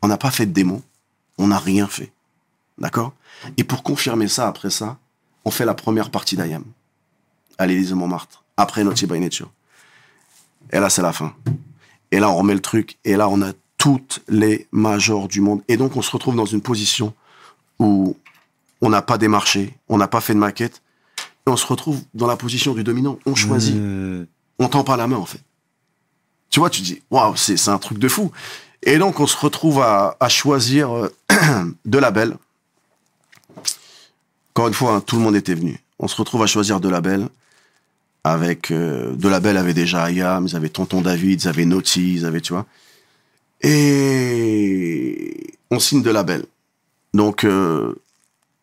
[0.02, 0.82] On n'a pas fait de démo.
[1.38, 2.12] On n'a rien fait.
[2.78, 3.14] D'accord?
[3.56, 4.98] Et pour confirmer ça, après ça,
[5.46, 6.66] on fait la première partie d'IAM
[7.58, 8.44] à l'Élysée Montmartre.
[8.60, 9.50] Après Naughty by Nature.
[10.74, 11.34] Et là, c'est la fin.
[12.12, 12.98] Et là, on remet le truc.
[13.06, 15.62] Et là, on a toutes les majors du monde.
[15.70, 17.14] Et donc, on se retrouve dans une position
[17.80, 18.18] où
[18.82, 20.82] on n'a pas démarché, on n'a pas fait de maquette.
[21.48, 23.18] Et on se retrouve dans la position du dominant.
[23.26, 23.76] On choisit.
[23.78, 24.26] Euh,
[24.60, 25.42] On tend pas la main, en fait.
[26.50, 28.30] Tu vois, tu dis, waouh, c'est c'est un truc de fou.
[28.84, 31.10] Et donc, on se retrouve à, à choisir euh,
[31.86, 32.36] deux labels.
[34.54, 35.80] Encore une fois, hein, tout le monde était venu.
[36.00, 37.30] On se retrouve à choisir deux labels.
[38.24, 42.26] Avec euh, deux labels avaient déjà IAM, ils avaient Tonton David, ils avaient Naughty, ils
[42.26, 42.66] avaient, tu vois.
[43.62, 46.46] Et on signe deux labels.
[47.14, 47.96] Donc, euh,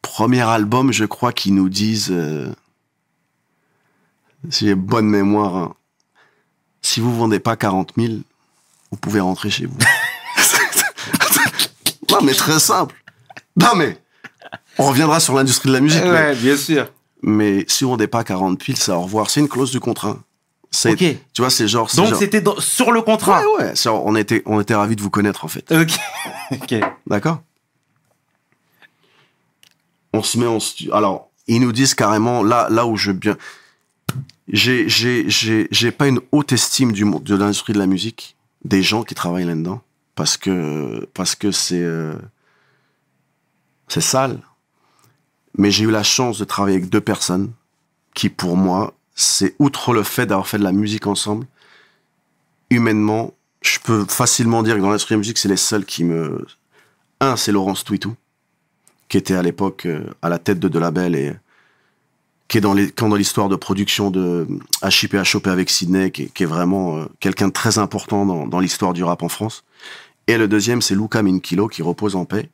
[0.02, 2.52] premier album, je crois qu'ils nous disent, euh,
[4.50, 5.74] si j'ai bonne mémoire, hein,
[6.82, 8.14] si vous vendez pas 40 000,
[8.92, 9.78] vous pouvez rentrer chez vous.
[12.10, 12.94] non, mais très simple.
[13.56, 13.98] Non, mais
[14.78, 16.02] on reviendra sur l'industrie de la musique.
[16.02, 16.88] mais- Ouais, bien sûr.
[17.22, 19.30] Mais, si on vendait pas 40 000, c'est au revoir.
[19.30, 20.18] C'est une clause du contrat.
[20.70, 20.98] C'est, Ok.
[21.32, 21.88] Tu vois, c'est genre.
[21.96, 23.40] Donc genre- c'était sur le contrat.
[23.58, 23.72] Ouais, ouais.
[23.88, 25.70] on, était, on était ravis de vous connaître, en fait.
[25.72, 25.90] Ok.
[26.52, 26.74] ok.
[27.06, 27.40] D'accord?
[30.12, 33.36] On se met en stu- Alors, ils nous disent carrément, là, là où je bien.
[34.48, 38.36] J'ai, j'ai, j'ai, j'ai pas une haute estime du monde, de l'industrie de la musique,
[38.64, 39.80] des gens qui travaillent là-dedans,
[40.14, 42.14] parce que, parce que c'est, euh,
[43.88, 44.40] c'est sale.
[45.56, 47.52] Mais j'ai eu la chance de travailler avec deux personnes
[48.14, 51.46] qui, pour moi, c'est outre le fait d'avoir fait de la musique ensemble,
[52.70, 56.04] humainement, je peux facilement dire que dans l'industrie de la musique, c'est les seuls qui
[56.04, 56.44] me,
[57.20, 58.14] un, c'est Laurence Twitou,
[59.08, 61.32] qui était à l'époque euh, à la tête de deux labels et
[62.48, 64.46] qui est dans les, quand dans l'histoire de production de
[64.84, 68.92] HIP et HOP avec Sydney, qui est, vraiment euh, quelqu'un de très important dans, l'histoire
[68.92, 69.64] du rap en France.
[70.28, 72.50] Et le deuxième, c'est Luca Minkilo, qui repose en paix,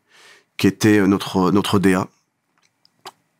[0.56, 2.06] qui était notre, notre DA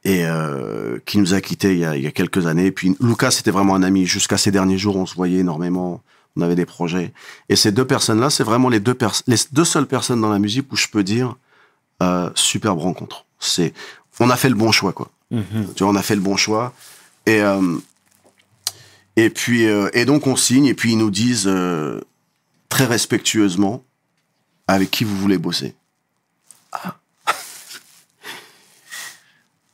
[0.05, 2.67] et euh, qui nous a quittés il y a, il y a quelques années.
[2.67, 4.07] Et puis Luca, c'était vraiment un ami.
[4.07, 6.03] Jusqu'à ces derniers jours, on se voyait énormément.
[6.37, 7.13] On avait des projets.
[7.49, 10.73] Et ces deux personnes-là, c'est vraiment les deux, les deux seules personnes dans la musique
[10.73, 11.37] où je peux dire
[12.03, 13.27] euh, superbe rencontre.
[13.39, 13.75] C'est,
[14.19, 15.11] on a fait le bon choix, quoi.
[15.31, 15.75] Mhm.
[15.77, 16.73] Tu vois, on a fait le bon choix.
[17.27, 17.79] Et euh,
[19.17, 22.01] et puis euh, et donc on signe et puis ils nous disent euh,
[22.69, 23.85] très respectueusement
[24.67, 25.75] avec qui vous voulez bosser.
[26.73, 26.97] Ah.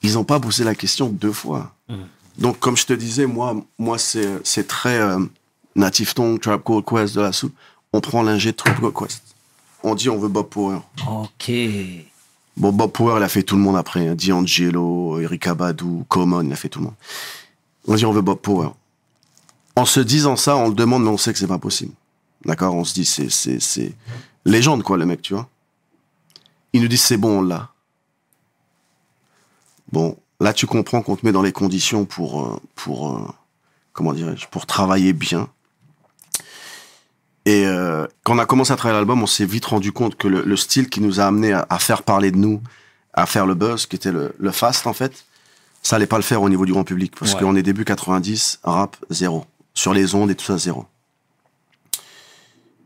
[0.03, 1.75] Ils n'ont pas posé la question deux fois.
[2.39, 5.19] Donc comme je te disais, moi moi c'est très euh,
[5.75, 7.55] Native Tongue, Trap Call Quest de la soupe.
[7.93, 9.23] On prend l'ingé de Trap Call Quest.
[9.83, 10.79] On dit on veut Bob Power.
[11.09, 11.51] Ok.
[12.57, 14.07] Bon, Bob Power, il a fait tout le monde après.
[14.09, 14.17] hein.
[14.17, 16.95] D'Angelo, Erika Badu, Common, il a fait tout le monde.
[17.87, 18.71] On dit, on veut Bob Power.
[19.77, 21.93] En se disant ça, on le demande, mais on sait que c'est pas possible.
[22.45, 22.75] D'accord?
[22.75, 23.95] On se dit, c'est, c'est, c'est
[24.45, 25.49] légende, quoi, le mec, tu vois.
[26.73, 27.71] Il nous dit, c'est bon, on l'a.
[29.93, 33.27] Bon, là, tu comprends qu'on te met dans les conditions pour, euh, pour, euh,
[33.93, 35.49] comment dirais-je, pour travailler bien.
[37.45, 40.29] Et euh, quand on a commencé à travailler l'album, on s'est vite rendu compte que
[40.29, 42.61] le, le style qui nous a amené à, à faire parler de nous,
[43.15, 45.25] à faire le buzz, qui était le, le fast en fait,
[45.83, 47.41] ça allait pas le faire au niveau du grand public parce Ouais.
[47.41, 50.85] qu'on est début 90, rap zéro, sur les ondes et tout ça zéro.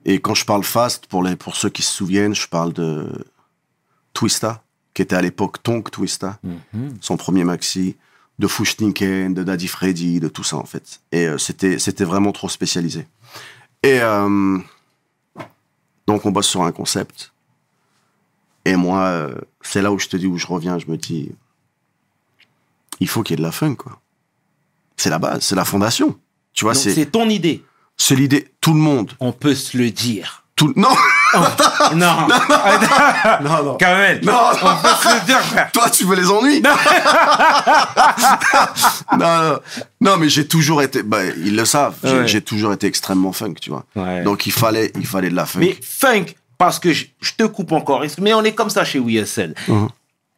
[0.04, 3.10] Et quand je parle fast, pour les pour ceux qui se souviennent, je parle de
[4.14, 4.61] Twista,
[4.94, 6.96] qui était à l'époque Tonk Twista, Mhm.
[7.00, 7.96] son premier maxi,
[8.38, 11.00] de Fushninken, de Daddy Freddy, de tout ça en fait.
[11.12, 13.06] Et euh, c'était c'était vraiment trop spécialisé.
[13.82, 14.58] Et euh,
[16.06, 17.32] donc on bosse sur un concept.
[18.64, 21.30] Et moi, euh, c'est là où je te dis où je reviens, je me dis,
[23.00, 24.00] il faut qu'il y ait de la funk quoi.
[24.96, 26.18] C'est la base, c'est la fondation.
[26.52, 27.64] Tu vois, c'est c'est ton idée.
[27.96, 28.52] c'est l'idée.
[28.60, 30.44] Tout le monde, On peut se le dire.
[30.56, 30.74] tout le-
[31.34, 32.28] non, Non.
[33.42, 33.74] non, non.
[33.76, 34.20] Kamel.
[34.24, 35.70] Non, On peut se le dire, frère.
[35.72, 36.62] Toi, tu veux les ennuis?
[39.12, 39.18] Non.
[39.18, 39.58] non,
[40.00, 41.02] non, mais j'ai toujours été.
[41.02, 41.94] Bah, ils le savent.
[42.02, 42.28] J'ai Ouais.
[42.28, 43.84] j'ai toujours été extrêmement funk, tu vois.
[43.96, 44.22] Ouais.
[44.22, 45.60] Donc il fallait, il fallait de la funk.
[45.60, 46.26] Mais funk,
[46.58, 49.54] parce que je, je te coupe encore, mais on est comme ça chez WSL.
[49.68, 49.88] Mhm.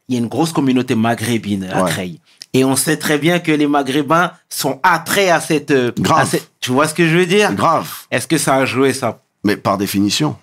[0.09, 1.91] Il y a une grosse communauté maghrébine à Ouais.
[1.91, 2.21] Creil.
[2.53, 6.21] Et on sait très bien que les Maghrébins sont attraits à cette, euh, Grave.
[6.21, 7.53] à cette- Tu vois ce que je veux dire?
[7.53, 7.89] Grave.
[8.13, 9.19] Est-ce que ça a joué ça?
[9.43, 10.37] Mais par définition.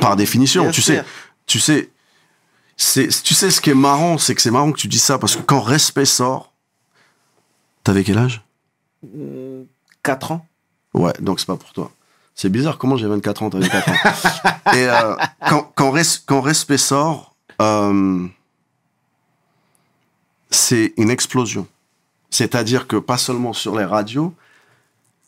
[0.00, 0.62] Par définition.
[0.64, 0.94] Bien tu sûr.
[0.94, 1.04] sais,
[1.46, 1.90] tu sais,
[2.76, 5.18] c'est, tu sais ce qui est marrant, c'est que c'est marrant que tu dis ça
[5.18, 6.52] parce que quand Respect sort,
[7.84, 8.42] t'avais quel âge?
[10.02, 10.46] 4 ans
[10.94, 11.90] Ouais, donc c'est pas pour toi.
[12.34, 14.72] C'est bizarre, comment j'ai 24 ans, t'avais 4 ans?
[14.74, 15.16] Et euh,
[15.48, 18.26] quand, quand, Res- quand Respect sort, euh,
[20.50, 21.66] c'est une explosion.
[22.30, 24.34] C'est-à-dire que pas seulement sur les radios,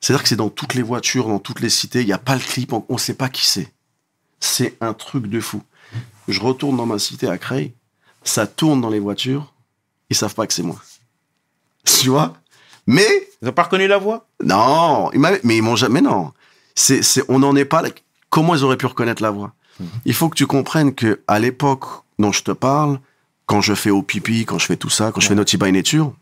[0.00, 2.34] c'est-à-dire que c'est dans toutes les voitures, dans toutes les cités, il n'y a pas
[2.34, 3.72] le clip, on ne sait pas qui c'est.
[4.40, 5.62] C'est un truc de fou.
[6.28, 7.72] Je retourne dans ma cité à Creil,
[8.22, 9.52] ça tourne dans les voitures,
[10.08, 10.80] ils savent pas que c'est moi.
[11.84, 12.34] Tu vois?
[12.86, 13.06] Mais
[13.42, 14.26] Ils n'ont pas reconnu la voix?
[14.42, 16.00] Non, ils mais ils m'ont jamais.
[16.00, 16.32] Non,
[16.74, 17.82] c'est, c'est, on n'en est pas.
[17.82, 17.90] là.
[18.30, 19.52] Comment ils auraient pu reconnaître la voix?
[20.04, 21.84] Il faut que tu comprennes que à l'époque
[22.18, 23.00] dont je te parle,
[23.46, 25.72] quand je fais au pipi, quand je fais tout ça, quand je fais Naughty by
[25.72, 26.12] Nature,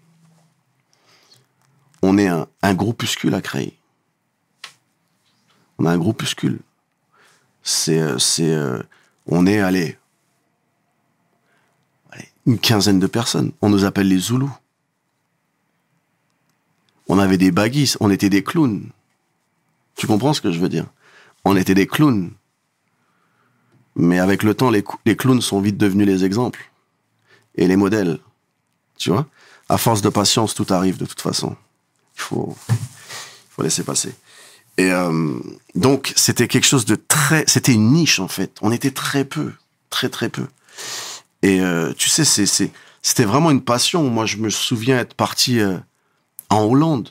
[2.02, 3.76] on est un, un groupuscule à créer.
[5.78, 6.61] On a un groupuscule.
[7.70, 8.83] C'est, euh, euh,
[9.26, 9.98] on est allez,
[12.46, 13.52] une quinzaine de personnes.
[13.61, 14.57] On nous appelle les Zoulous.
[17.09, 18.88] On avait des baguisses, on était des clowns.
[19.96, 20.87] Tu comprends ce que je veux dire?
[21.44, 22.33] On était des clowns.
[23.96, 24.83] Mais avec le temps, les,
[25.16, 26.70] clowns sont vite devenus les exemples.
[27.57, 28.18] Et les modèles.
[28.96, 29.26] Tu vois?
[29.68, 31.54] À force de patience, tout arrive de toute façon.
[32.16, 32.57] Il faut
[33.59, 34.14] laisser passer.
[34.78, 35.34] Et euh,
[35.74, 37.44] donc, c'était quelque chose de très...
[37.46, 38.56] C'était une niche, en fait.
[38.62, 39.52] On était très peu.
[39.90, 40.46] Très, très peu.
[41.42, 42.46] Et euh, tu sais, c'est,
[43.02, 44.08] c'était vraiment une passion.
[44.08, 45.60] Moi, je me souviens être parti...
[45.60, 45.76] euh,
[46.50, 47.10] en Hollande,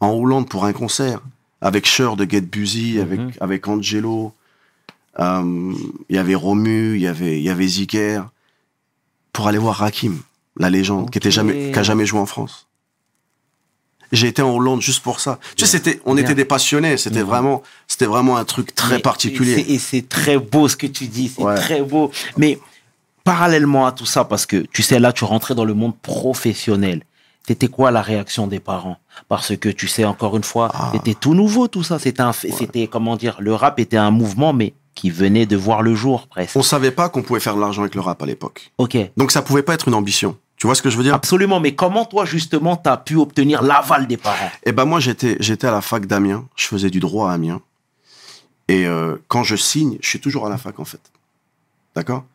[0.00, 1.20] en Hollande pour un concert,
[1.60, 4.32] avec Cher de Get Busy, avec, avec Angelo,
[5.18, 5.72] euh,
[6.08, 8.28] il y avait Romu, il y avait, il y avait Ziker,
[9.32, 10.18] pour aller voir Rakim,
[10.56, 11.28] la légende, qui Ok.
[11.28, 12.66] jamais, qui a jamais joué en France.
[14.12, 15.38] J'ai été en Hollande juste pour ça.
[15.56, 16.24] Tu sais, c'était, on Bien.
[16.24, 19.64] était des passionnés, c'était vraiment, c'était vraiment un truc très Mais- particulier.
[19.68, 21.54] Et c'est- très beau ce que tu dis, c'est Ouais.
[21.54, 22.10] très beau.
[22.36, 22.58] Mais
[23.24, 27.02] parallèlement à tout ça, parce que tu sais, là, tu rentrais dans le monde professionnel.
[27.46, 28.98] C'était quoi la réaction des parents?
[29.28, 30.90] Parce que tu sais, encore une fois, Ah.
[30.92, 31.98] c'était tout nouveau tout ça.
[31.98, 35.82] C'était un, c'était comment dire, le rap était un mouvement, mais qui venait de voir
[35.82, 36.56] le jour presque.
[36.56, 38.70] On savait pas qu'on pouvait faire de l'argent avec le rap à l'époque.
[38.78, 40.36] Ok, Donc ça pouvait pas être une ambition.
[40.60, 41.14] Tu vois ce que je veux dire?
[41.14, 41.58] Absolument.
[41.58, 44.50] Mais comment toi justement t'as pu obtenir l'aval des parents?
[44.64, 47.62] Eh ben moi j'étais j'étais à la fac d'Amiens, je faisais du droit à Amiens.
[48.68, 51.00] Et euh, quand je signe, je suis toujours à la fac en fait.
[51.94, 52.26] D'accord?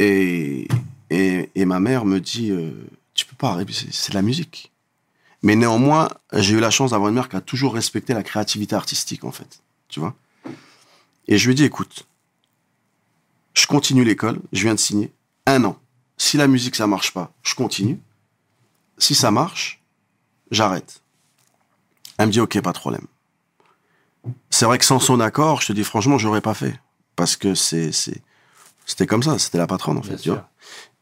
[0.00, 0.66] Et,
[1.08, 2.72] et et ma mère me dit euh,
[3.14, 4.72] tu peux pas arrêter, c'est c'est de la musique.
[5.44, 8.74] Mais néanmoins, j'ai eu la chance d'avoir une mère qui a toujours respecté la créativité
[8.74, 10.16] artistique en fait, tu vois?
[11.28, 12.08] Et je lui ai dit écoute,
[13.54, 15.12] je continue l'école, je viens de signer
[15.46, 15.78] un an.
[16.24, 18.00] Si la musique ça marche pas, je continue.
[18.96, 19.82] Si ça marche,
[20.50, 21.02] j'arrête.
[22.16, 23.06] Elle me dit ok, pas de problème.
[24.48, 26.80] C'est vrai que sans son accord, je te dis franchement, j'aurais pas fait
[27.14, 28.22] parce que c'est c'est
[28.86, 30.48] c'était comme ça, c'était la patronne en fait, tu vois.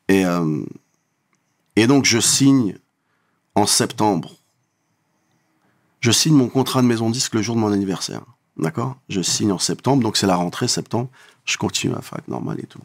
[0.08, 0.64] Et euh,
[1.76, 2.76] et donc je signe
[3.54, 4.34] en septembre.
[6.00, 8.24] Je signe mon contrat de maison disque le jour de mon anniversaire,
[8.56, 8.96] d'accord?
[9.08, 11.10] Je signe en septembre, donc c'est la rentrée septembre.
[11.44, 12.82] Je continue à fac normal et tout.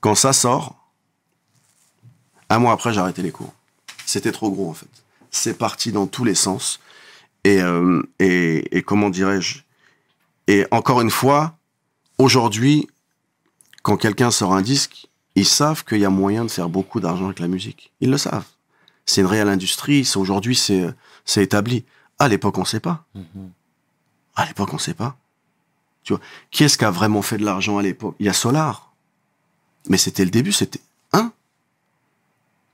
[0.00, 0.81] Quand ça sort,
[2.54, 3.52] un mois après, j'ai arrêté les cours.
[4.06, 4.88] C'était trop gros en fait.
[5.30, 6.80] C'est parti dans tous les sens.
[7.44, 9.60] Et, euh, et, et comment dirais-je?
[10.46, 11.56] Et encore une fois,
[12.18, 12.88] aujourd'hui,
[13.82, 17.26] quand quelqu'un sort un disque, ils savent qu'il y a moyen de faire beaucoup d'argent
[17.26, 17.92] avec la musique.
[18.00, 18.44] Ils le savent.
[19.06, 20.04] C'est une réelle industrie.
[20.04, 20.86] c'est- Aujourd'hui, c'est
[21.24, 21.84] c'est établi.
[22.18, 23.04] À l'époque, on ne sait pas.
[24.36, 25.16] À l'époque, on ne sait pas.
[26.04, 28.14] Tu vois, qui est-ce qui a vraiment fait de l'argent à l'époque?
[28.20, 28.92] Il y a Solar.
[29.88, 30.80] Mais c'était le début, c'était
[31.12, 31.32] un.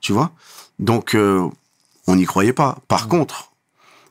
[0.01, 0.31] Tu vois?
[0.79, 1.49] Donc, euh,
[2.07, 2.77] on n'y croyait pas.
[2.89, 3.09] Par Mm.
[3.09, 3.51] contre,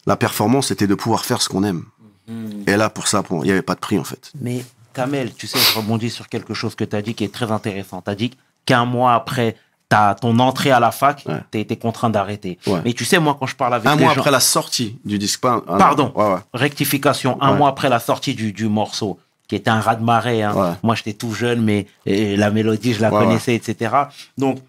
[0.06, 1.84] la performance, c'était de pouvoir faire ce qu'on aime.
[2.30, 2.70] Mm-hmm.
[2.70, 4.32] Et là, pour ça, il n'y avait pas de prix, en fait.
[4.42, 7.34] Mais Kamel, tu sais, je rebondis sur quelque chose que tu as dit qui est
[7.34, 8.02] très intéressant.
[8.02, 8.32] Tu as dit
[8.66, 9.56] qu'un mois après
[9.90, 11.40] ta, ton entrée à la fac, Ouais.
[11.52, 12.58] tu été contraint d'arrêter.
[12.68, 12.82] Ouais.
[12.84, 14.20] Mais tu sais, moi, quand je parle avec Un les mois gens...
[14.20, 15.40] après la sortie du disque.
[15.40, 16.12] Pas un- un- Pardon.
[16.16, 20.44] Ouais, rectification, un mois après la sortie du, du morceau, qui était un raz-de-marée.
[20.44, 20.78] hein.
[20.84, 23.96] Moi, j'étais tout jeune, mais la mélodie, je la connaissais, etc.
[24.38, 24.60] Donc,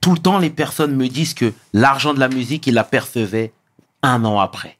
[0.00, 3.52] tout le temps, les personnes me disent que l'argent de la musique, ils l'apercevaient
[4.02, 4.78] un an après.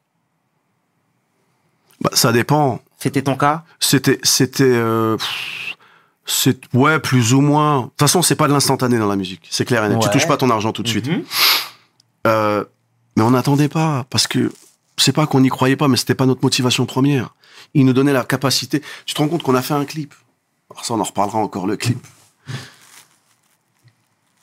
[2.01, 2.81] Bah, ça dépend.
[2.97, 3.63] C'était ton cas?
[3.79, 5.17] C'était, c'était, euh,
[6.73, 7.81] ouais, plus ou moins.
[7.81, 9.47] De toute façon, c'est pas de l'instantané dans la musique.
[9.49, 9.99] C'est clair et net.
[9.99, 11.07] Tu touches pas ton argent tout de suite.
[11.07, 11.23] Mhm.
[12.27, 12.63] Euh,
[13.15, 14.51] mais on n'attendait pas parce que
[14.97, 17.33] c'est pas qu'on n'y croyait pas, mais c'était pas notre motivation première.
[17.73, 18.81] Il nous donnait la capacité.
[19.05, 20.13] Tu te rends compte qu'on a fait un clip?
[20.69, 22.05] Alors ça, on en reparlera encore le clip.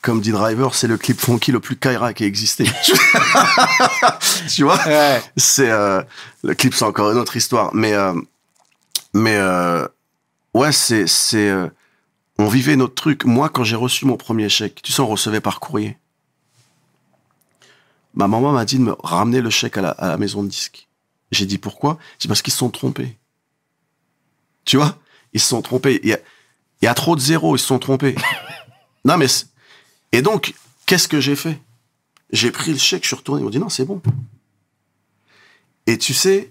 [0.01, 2.65] Comme dit Driver, c'est le clip funky le plus Kaira qui a existé.
[4.49, 4.79] tu vois
[5.37, 6.03] C'est euh,
[6.43, 7.75] le clip, c'est encore une autre histoire.
[7.75, 8.15] Mais euh,
[9.13, 9.87] mais euh,
[10.55, 11.69] ouais, c'est c'est euh,
[12.39, 13.25] on vivait notre truc.
[13.25, 15.97] Moi, quand j'ai reçu mon premier chèque, tu sais, on recevait par courrier.
[18.15, 20.49] Ma maman m'a dit de me ramener le chèque à la, à la maison de
[20.49, 20.89] disques.
[21.31, 21.99] J'ai dit pourquoi?
[22.13, 23.17] J'ai dit parce qu'ils se sont trompés.
[24.65, 24.97] Tu vois?
[25.33, 26.01] Ils se sont trompés.
[26.03, 26.19] Il y a,
[26.81, 28.15] il y a trop de zéros, ils se sont trompés.
[29.05, 29.27] non, mais.
[30.13, 30.55] Et donc,
[30.87, 31.61] qu'est-ce que j'ai fait?
[32.31, 33.41] J'ai pris le chèque, je suis retourné.
[33.41, 34.01] Ils m'ont dit non, c'est bon.
[35.87, 36.51] Et tu sais,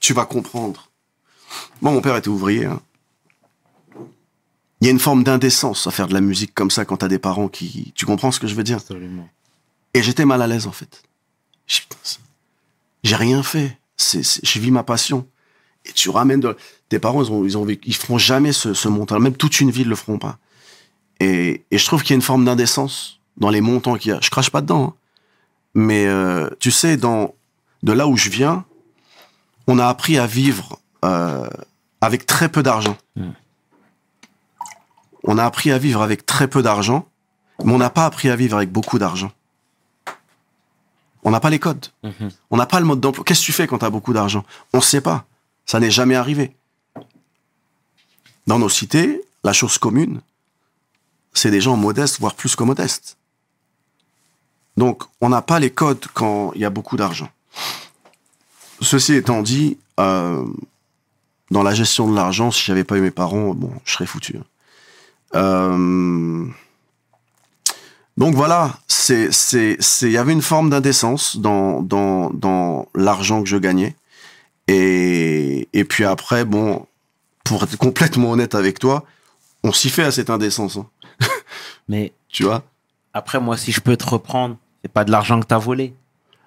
[0.00, 0.90] tu vas comprendre.
[1.80, 2.64] Moi, mon père était ouvrier.
[2.66, 2.80] hein.
[4.80, 7.08] Il y a une forme d'indécence à faire de la musique comme ça quand t'as
[7.08, 7.92] des parents qui.
[7.94, 8.76] Tu comprends ce que je veux dire?
[8.78, 9.28] Absolument.
[9.94, 11.02] et j'étais mal à l'aise, en fait.
[13.02, 13.78] J'ai rien fait.
[13.96, 15.26] C'est, je vis ma passion.
[15.86, 16.56] Et tu ramènes de...
[16.88, 19.18] Tes parents, ils, ont, ils, ont, vécu- ils feront jamais ce, ce montant.
[19.20, 20.38] Même toute une ville le feront pas.
[21.20, 24.14] Et, et je trouve qu'il y a une forme d'indécence dans les montants qu'il y
[24.14, 24.20] a.
[24.20, 24.84] Je crache pas dedans.
[24.84, 24.94] hein.
[25.74, 27.34] Mais euh, tu sais, dans,
[27.82, 28.64] de là où je viens,
[29.66, 31.48] on a appris à vivre euh,
[32.00, 32.96] avec très peu d'argent.
[33.16, 33.30] Mm.
[35.24, 37.08] On a appris à vivre avec très peu d'argent,
[37.64, 39.32] mais on n'a pas appris à vivre avec beaucoup d'argent.
[41.22, 41.86] On n'a pas les codes.
[42.02, 42.28] Mhm.
[42.50, 43.24] On n'a pas le mode d'emploi.
[43.24, 44.44] Qu'est-ce que tu fais quand tu as beaucoup d'argent?
[44.74, 45.24] On ne sait pas.
[45.64, 46.54] Ça n'est jamais arrivé.
[48.46, 50.20] Dans nos cités, la chose commune,
[51.34, 53.16] c'est des gens modestes, voire plus que modestes.
[54.76, 57.28] Donc, on n'a pas les codes quand il y a beaucoup d'argent.
[58.80, 60.44] Ceci étant dit, euh,
[61.50, 64.36] dans la gestion de l'argent, si j'avais pas eu mes parents, bon, je serais foutu.
[64.36, 64.44] hein.
[65.36, 66.46] Euh,
[68.16, 73.96] donc voilà, c'est, c'est, il y avait une forme d'indécence dans, l'argent que je gagnais.
[74.68, 76.86] Et, et puis après, bon,
[77.42, 79.04] pour être complètement honnête avec toi,
[79.64, 80.86] on s'y fait à cette indécence, hein,
[81.88, 82.62] Mais tu vois?
[83.12, 85.94] après, moi, si je peux te reprendre, c'est pas de l'argent que tu as volé.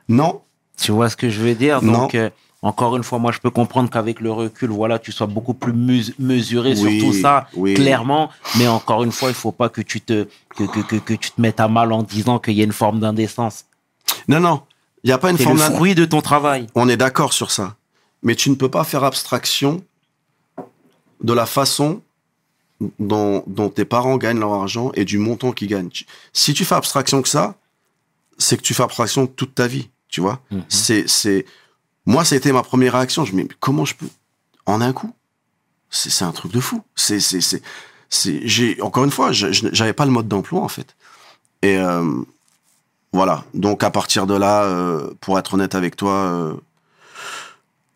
[0.09, 0.41] Non,
[0.77, 1.81] Tu vois ce que je veux dire?
[1.81, 1.93] Non.
[2.01, 2.29] Donc, euh,
[2.61, 5.73] encore une fois, moi, je peux comprendre qu'avec le recul, voilà, tu sois beaucoup plus
[5.73, 7.73] mus- mesuré Oui, sur tout ça, oui.
[7.75, 8.29] clairement.
[8.57, 11.31] Mais encore une fois, il faut pas que tu te que, que, que, que tu
[11.31, 13.65] te mettes à mal en disant qu'il y a une forme d'indécence.
[14.27, 14.61] non, non,
[15.03, 16.67] il n'y a pas une C'est forme le fruit de ton travail.
[16.75, 17.75] On est d'accord sur ça.
[18.23, 19.83] Mais tu ne peux pas faire abstraction
[21.23, 22.01] de la façon
[22.99, 25.89] dont, dont tes parents gagnent leur argent et du montant qu'ils gagnent.
[26.33, 27.55] Si tu fais abstraction que ça,
[28.37, 30.39] c'est que tu fais abstraction de toute ta vie, tu vois.
[30.51, 30.63] Mhm.
[30.69, 31.45] C'est, c'est,
[32.05, 33.25] moi, ça a été ma première réaction.
[33.25, 34.07] Je me dis, mais comment je peux,
[34.65, 35.13] en un coup?
[35.89, 36.81] C'est, c'est un truc de fou.
[36.95, 37.61] C'est, c'est, c'est,
[38.09, 40.95] c'est, j'ai, encore une fois, j'avais pas le mode d'emploi, en fait.
[41.63, 42.21] Et, euh,
[43.11, 43.45] voilà.
[43.53, 46.53] Donc, à partir de là, euh, pour être honnête avec toi, euh,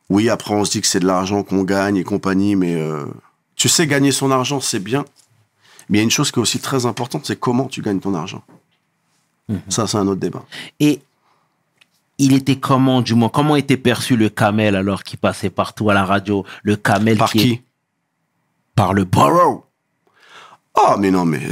[0.10, 3.06] oui, après, on se dit que c'est de l'argent qu'on gagne et compagnie, mais euh,
[3.62, 5.06] tu sais, gagner son argent, c'est bien.
[5.88, 8.00] Mais il y a une chose qui est aussi très importante, c'est comment tu gagnes
[8.00, 8.44] ton argent.
[9.50, 9.62] Mhm.
[9.70, 10.44] Ça, c'est un autre débat.
[10.80, 11.00] Et
[12.18, 15.94] il était comment, du moins, comment était perçu le camel alors qu'il passait partout à
[15.94, 16.44] la radio?
[16.64, 17.64] Le camel Par qui est-
[18.74, 19.62] Par le borough.
[20.74, 21.48] Ah, mais non, mais.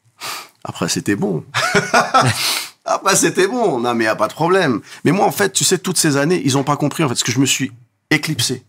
[0.64, 1.44] Après, c'était bon.
[2.86, 3.80] Après, c'était bon.
[3.80, 4.80] Non, mais il a pas de problème.
[5.04, 7.16] Mais moi, en fait, tu sais, toutes ces années, ils ont pas compris, en fait,
[7.16, 7.70] ce que je me suis
[8.08, 8.64] éclipsé.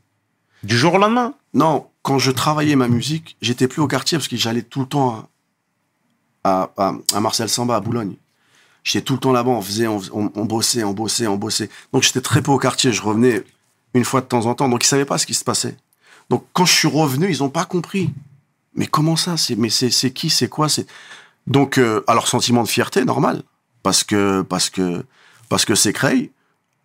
[0.63, 4.27] Du jour au lendemain Non, quand je travaillais ma musique, j'étais plus au quartier parce
[4.27, 5.27] que j'allais tout le temps
[6.43, 8.15] à, à, à- Marcel Samba, à Boulogne.
[8.83, 11.69] J'étais tout le temps là-bas, on faisait, on, on- bossait, on bossait, on bossait.
[11.93, 13.43] Donc j'étais très peu au quartier, je revenais
[13.93, 15.75] une fois de temps en temps, donc ils savaient pas ce qui se passait.
[16.29, 18.09] Donc quand je suis revenu, ils ont pas compris.
[18.73, 20.87] Mais comment ça C'est mais c'est c'est qui C'est quoi C'est
[21.45, 23.43] donc euh, alors sentiment de fierté normal
[23.83, 25.05] parce que parce que
[25.49, 26.31] parce que c'est Cray,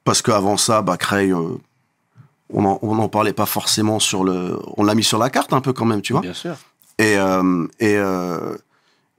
[0.04, 1.56] parce qu'avant ça, bah Cray, euh,
[2.52, 5.52] on en, on en parlait pas forcément sur le, on l'a mis sur la carte
[5.52, 6.22] un peu quand même, tu vois.
[6.22, 6.56] Bien sûr.
[6.98, 8.56] Et, euh, et, euh,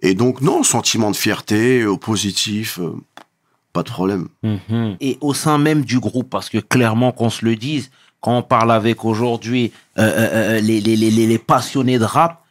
[0.02, 2.96] et donc, non, sentiment de fierté, euh, positif, euh,
[3.74, 4.28] pas de problème.
[4.44, 4.98] Mhm.
[5.00, 8.42] Et au sein même du groupe, parce que clairement qu'on se le dise, quand on
[8.44, 12.44] parle avec aujourd'hui euh, euh, euh, les, les, les, les passionnés de rap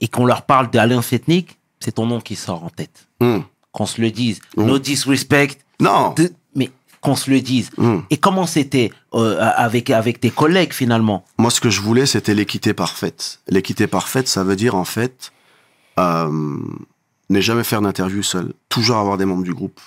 [0.00, 3.06] et qu'on leur parle d'alliance ethnique, c'est ton nom qui sort en tête.
[3.20, 3.44] Hum.
[3.72, 4.40] Qu'on se le dise.
[4.56, 4.66] Mhm.
[4.66, 6.14] No disrespect, Non,
[7.00, 7.70] qu'on se le dise.
[7.78, 8.04] Hum.
[8.10, 11.24] Et comment c'était euh, avec, avec tes collègues finalement?
[11.38, 13.40] Moi, ce que je voulais, c'était l'équité parfaite.
[13.48, 15.32] L'équité parfaite, ça veut dire, en fait,
[15.98, 16.58] euh,
[17.30, 18.52] ne jamais faire d'interview seul.
[18.68, 19.80] Toujours avoir des membres du groupe.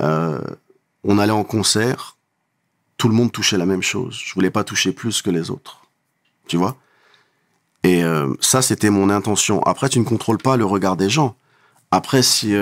[0.00, 0.40] Euh,
[1.04, 2.16] on allait en concert,
[2.96, 4.18] tout le monde touchait la même chose.
[4.24, 5.82] Je voulais pas toucher plus que les autres.
[6.46, 6.76] Tu vois?
[7.84, 8.02] Et
[8.40, 9.60] ça, c'était mon intention.
[9.64, 11.34] Après, tu ne contrôles pas le regard des gens.
[11.90, 12.54] Après, si...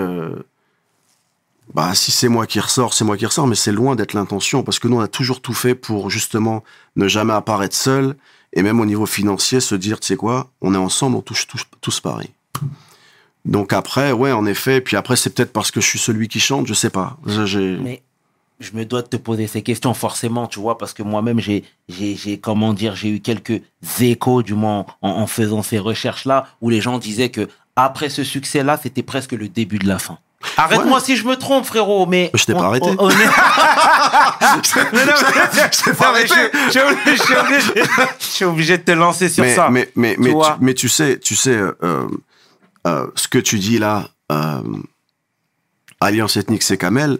[1.75, 4.63] bah, si c'est moi qui ressors, c'est moi qui ressors, mais c'est loin d'être l'intention,
[4.63, 6.65] parce que nous, on a toujours tout fait pour justement
[6.97, 8.17] ne jamais apparaître seul,
[8.53, 11.47] et même au niveau financier, se dire, tu sais quoi, on est ensemble, on touche
[11.81, 12.31] tous, pareil.
[13.45, 16.41] Donc après, ouais, en effet, puis après, c'est peut-être parce que je suis celui qui
[16.41, 17.17] chante, je sais pas.
[17.81, 18.03] Mais
[18.59, 21.65] je me dois de te poser ces questions forcément, tu vois, parce que moi-même, j'ai,
[21.89, 23.63] j'ai, comment dire, j'ai eu quelques
[24.01, 28.25] échos, du moins, en, en faisant ces recherches-là, où les gens disaient que après ce
[28.25, 30.19] succès-là, c'était presque le début de la fin.
[30.57, 32.31] Arrête-moi si je me trompe, frérot, mais.
[32.35, 32.87] Je t'ai pas arrêté.
[32.99, 36.35] on- on est- Mais non, mais- Je t'ai pas arrêté.
[36.35, 37.83] je- je suis obligé- je suis obligé-
[38.19, 39.69] je suis obligé de te lancer sur mais, ça.
[39.71, 41.73] mais, mais, mais, tu, mais tu sais, tu sais, euh,
[42.87, 44.63] euh, ce que tu dis là, euh,
[46.01, 47.19] Alliance ethnique, c'est Kamel,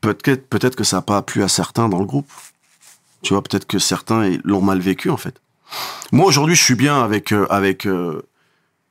[0.00, 2.30] peut-être que ça n'a pas plu à certains dans le groupe.
[3.22, 5.34] Tu vois, peut-être que certains l'ont mal vécu en fait.
[6.12, 8.22] Moi aujourd'hui, je suis bien avec euh, avec euh,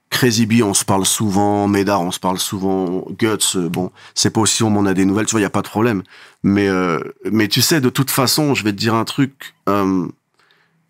[0.10, 4.30] Crazy B, on se parle souvent, Médard, on se parle souvent, Guts, euh, bon, c'est
[4.30, 6.04] pas aussi on a des nouvelles, tu vois, il y a pas de problème.
[6.44, 7.00] Mais euh,
[7.32, 9.54] mais tu sais, de toute façon, je vais te dire un truc.
[9.70, 10.08] euh,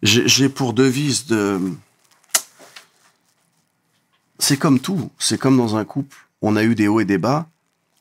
[0.04, 1.60] j'ai pour devise de.
[4.40, 6.16] C'est comme tout, c'est comme dans un couple.
[6.44, 7.48] On a eu des hauts et des bas,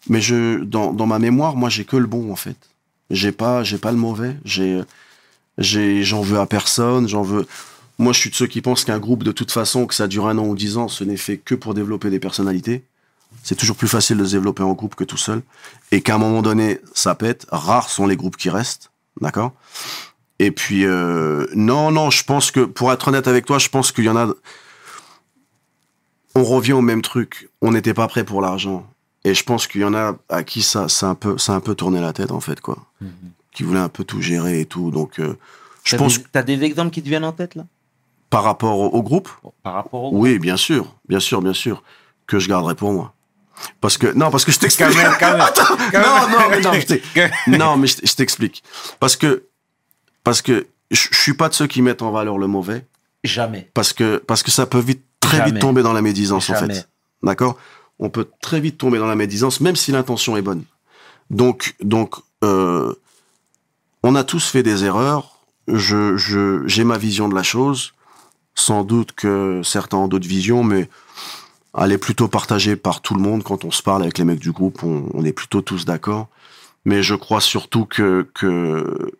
[0.09, 2.59] mais je dans, dans ma mémoire, moi, j'ai que le bon en fait.
[3.11, 4.37] J'ai pas j'ai pas le mauvais.
[4.45, 4.85] J'ai
[5.59, 7.09] j'en veux à personne.
[7.09, 7.47] J'en veux.
[7.99, 10.29] Moi, je suis de ceux qui pensent qu'un groupe, de toute façon, que ça dure
[10.29, 12.85] un an ou dix ans, ce n'est fait que pour développer des personnalités.
[13.43, 15.43] C'est toujours plus facile de se développer en groupe que tout seul.
[15.93, 17.47] Et qu'à un moment donné, ça pète.
[17.51, 18.91] Rares sont les groupes qui restent.
[19.21, 19.53] D'accord?
[20.39, 23.93] Et puis, euh, non, non, je pense que, pour être honnête avec toi, je pense
[23.93, 24.29] qu'il y en a.
[26.35, 27.49] On revient au même truc.
[27.63, 28.87] On n'était pas prêt pour l'argent.
[29.25, 31.55] Et je pense qu'il y en a à qui ça, ça, a un peu, ça
[31.55, 32.87] a un peu tourné la tête, en fait, quoi.
[33.53, 34.91] Qui voulaient un peu tout gérer et tout.
[34.91, 35.37] Donc, euh,
[35.83, 37.65] je pense t'as des exemples qui te viennent en tête, là?
[38.31, 39.29] Par rapport au, au groupe,
[39.62, 40.11] Par rapport au.
[40.19, 41.83] oui, bien sûr, bien sûr, bien sûr,
[42.27, 43.12] que je garderai pour moi.
[43.81, 44.89] Parce que, non, parce que je t'explique.
[44.91, 45.41] Quand même, quand même.
[45.41, 47.03] Attends, Quand non, non, mais non, je t'ai-
[47.47, 48.62] non, mais je t'explique.
[49.01, 49.45] Parce que,
[50.25, 52.85] parce que je suis pas de ceux qui mettent en valeur le mauvais,
[53.25, 53.71] Jamais.
[53.75, 55.53] parce que, parce que ça peut vite, très Jamais.
[55.53, 56.89] vite tomber dans la médisance, en fait.
[57.23, 57.57] D'accord?
[57.99, 60.65] On peut très vite tomber dans la médisance, même si l'intention est bonne.
[61.31, 62.93] Donc, donc, euh,
[64.03, 65.39] on a tous fait des erreurs.
[65.67, 67.95] Je, je, j'ai ma vision de la chose.
[68.57, 70.88] Sans doute que certains ont d'autres visions, mais
[71.79, 73.45] elle est plutôt partagée par tout le monde.
[73.45, 76.29] Quand on se parle avec les mecs du groupe, on, est plutôt tous d'accord.
[76.85, 79.12] Mais je crois surtout que, que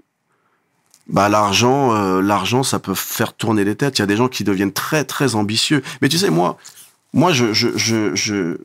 [1.09, 3.99] bah, l'argent, euh, l'argent, ça peut faire tourner les têtes.
[3.99, 5.83] Il y a des gens qui deviennent très, très ambitieux.
[6.01, 6.57] Mais tu sais, moi,
[7.13, 8.57] moi, je, je, je, je,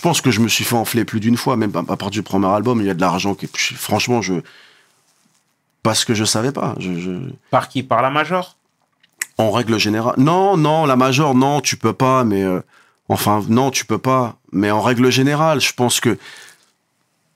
[0.00, 2.48] pense que je me suis fait enfler plus d'une fois, même à partir du premier
[2.48, 4.34] album, il y a de l'argent qui, franchement, je,
[5.82, 6.74] parce que je savais pas.
[6.78, 7.10] Je, je,
[7.50, 7.82] Par qui?
[7.82, 8.56] Par la Major?
[9.38, 10.14] En règle générale.
[10.18, 12.60] Non, non, la major, non, tu peux pas, mais euh,
[13.08, 14.36] enfin, non, tu peux pas.
[14.52, 16.18] Mais en règle générale, je pense que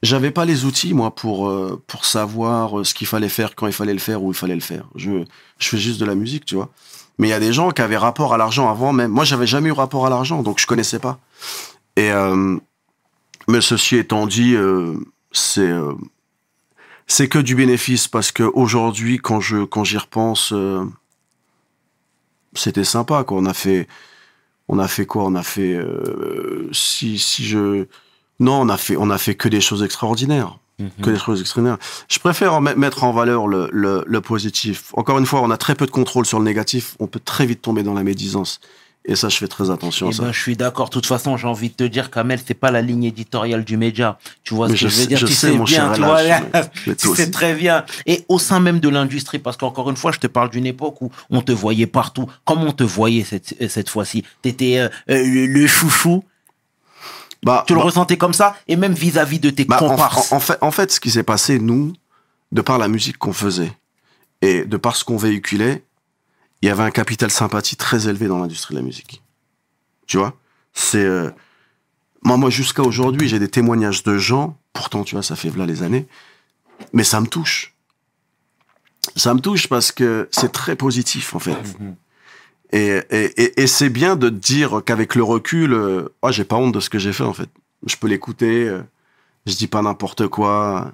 [0.02, 3.66] j'avais pas les outils, moi, pour, euh, pour savoir euh, ce qu'il fallait faire, quand
[3.66, 4.84] il fallait le faire, où il fallait le faire.
[4.96, 5.24] Je,
[5.58, 6.68] je fais juste de la musique, tu vois.
[7.16, 9.10] Mais il y a des gens qui avaient rapport à l'argent avant même.
[9.10, 11.18] Moi, j'avais jamais eu rapport à l'argent, donc je connaissais pas.
[11.96, 12.58] Et, euh,
[13.48, 14.94] mais ceci étant dit, euh,
[15.32, 15.94] c'est, euh,
[17.06, 20.84] c'est que du bénéfice parce que aujourd'hui, quand je, quand j'y repense, euh,
[22.54, 23.38] c'était sympa quoi.
[23.38, 23.86] On a fait
[24.68, 25.24] on a fait quoi?
[25.24, 27.86] On a fait euh, si si je
[28.40, 30.58] non on a fait on a fait que des choses extraordinaires.
[31.02, 31.78] Que des choses extraordinaires.
[32.08, 34.90] Je préfère en mettre en valeur le, le, le positif.
[34.94, 36.96] Encore une fois on a très peu de contrôle sur le négatif.
[36.98, 38.60] On peut très vite tomber dans la médisance
[39.06, 40.86] et ça je fais très attention à Eh ça ben, je suis d'accord.
[40.88, 43.76] De toute façon, j'ai envie de te dire, Kamel, c'est pas la ligne éditoriale du
[43.76, 44.18] média.
[44.44, 45.18] Tu vois Mais ce que je je veux dire?
[45.18, 46.22] je Tu sais, sais mon bien, cher tu vois.
[46.86, 47.84] Mais- tu sais très bien.
[48.06, 51.02] Et au sein même de l'industrie, parce qu'encore une fois, je te parle d'une époque
[51.02, 52.26] où on te voyait partout.
[52.46, 54.24] Comment on te voyait cette, cette fois-ci?
[54.42, 56.24] T'étais euh, euh, le, le chouchou.
[57.42, 58.56] bah, Tu le bah, ressentais comme ça?
[58.68, 60.32] Et même vis-à-vis de tes bah, comparses.
[60.32, 61.92] en- en fait en fait ce qui s'est passé nous
[62.52, 63.72] de par la musique qu'on faisait
[64.40, 65.84] et de par ce qu'on véhiculait,
[66.64, 69.22] il y avait un capital sympathie très élevé dans l'industrie de la musique.
[70.06, 70.32] Tu vois?
[70.72, 71.30] C'est euh,
[72.22, 74.58] moi, moi jusqu'à aujourd'hui, j'ai des témoignages de gens.
[74.72, 76.06] Pourtant, tu vois, ça fait là les années,
[76.94, 77.74] mais ça me touche.
[79.14, 81.58] Ça me touche parce que c'est très positif en fait.
[82.72, 86.44] Et, et, et, et c'est bien de te dire qu'avec le recul, euh, oh, j'ai
[86.44, 87.50] pas honte de ce que j'ai fait en fait.
[87.84, 88.80] Je peux l'écouter, euh,
[89.44, 90.92] je dis pas n'importe quoi.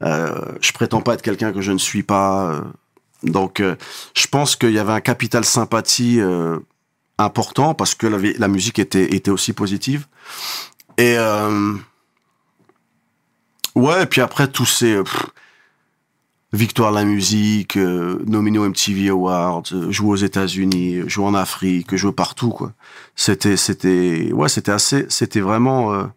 [0.00, 2.64] Je prétends pas être quelqu'un que je ne suis pas.
[3.22, 3.76] Donc, euh,
[4.14, 6.58] je pense qu'il y avait un capital sympathie euh,
[7.18, 10.06] important parce que la, la musique était, était aussi positive.
[10.96, 11.74] Et euh,
[13.74, 15.04] ouais, et puis après tous ces euh,
[16.52, 21.34] victoires de la musique, euh, nominé au MTV Awards, euh, jouer aux États-Unis, jouer en
[21.34, 22.72] Afrique, jouer partout quoi.
[23.16, 26.08] C'était c'était ouais, c'était assez c'était vraiment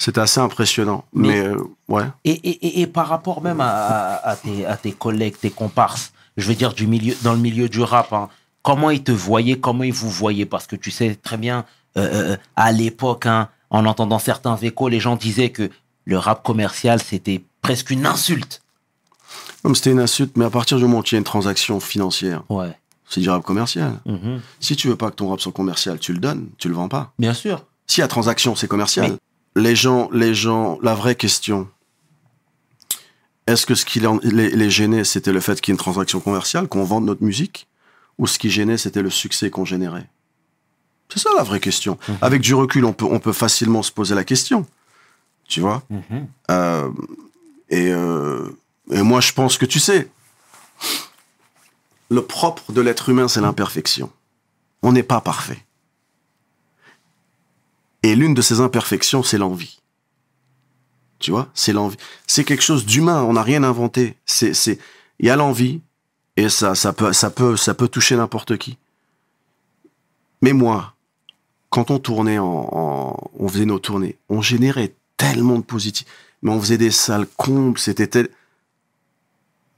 [0.00, 1.04] c'était assez impressionnant.
[1.12, 1.56] Mais- Mais, euh,
[1.88, 2.04] ouais.
[2.24, 6.54] Et, et, et, par rapport même à, tes, à tes collègues, tes comparses, je veux
[6.54, 8.28] dire du milieu, dans le milieu du rap, hein,
[8.62, 10.46] comment ils te voyaient, comment ils vous voyaient?
[10.46, 11.64] Parce que tu sais très bien,
[11.98, 15.70] euh, euh, à l'époque, hein, en entendant certains échos, les gens disaient que
[16.06, 18.62] le rap commercial, c'était presque une insulte.
[19.62, 21.78] Comme c'était une insulte, mais à partir du moment où il y a une transaction
[21.78, 22.72] financière, Ouais.
[23.06, 24.00] c'est du rap commercial.
[24.06, 24.40] Mhm.
[24.60, 26.88] Si tu veux pas que ton rap soit commercial, tu le donnes, tu le vends
[26.88, 27.12] pas.
[27.18, 27.66] Bien sûr.
[27.86, 29.18] Si la transaction c'est commercial,
[29.56, 31.68] les gens, les gens, la vraie question,
[33.46, 36.68] est-ce que ce qui les, gênait, c'était le fait qu'il y ait une transaction commerciale,
[36.68, 37.66] qu'on vende notre musique,
[38.18, 40.08] ou ce qui gênait, c'était le succès qu'on générait?
[41.08, 41.98] C'est ça la vraie question.
[42.20, 44.66] Avec du recul, on peut, on peut facilement se poser la question.
[45.48, 45.82] Tu vois?
[45.90, 46.28] Mhm.
[46.50, 46.90] Euh,
[47.70, 48.56] et, euh,
[48.92, 50.08] et moi, je pense que tu sais,
[52.10, 54.12] le propre de l'être humain, c'est l'imperfection.
[54.82, 55.64] On n'est pas parfait.
[58.02, 59.78] Et l'une de ces imperfections, c'est l'envie.
[61.18, 61.98] Tu vois, c'est l'envie.
[62.26, 63.22] C'est quelque chose d'humain.
[63.24, 64.16] On n'a rien inventé.
[64.24, 64.78] C'est, c'est,
[65.18, 65.80] il y a l'envie
[66.36, 68.78] et ça, ça peut, ça peut, ça peut toucher n'importe qui.
[70.40, 70.94] Mais moi,
[71.68, 76.06] quand on tournait en, en- on faisait nos tournées, on générait tellement de positif.
[76.42, 78.28] Mais on faisait des salles combles, c'était tel.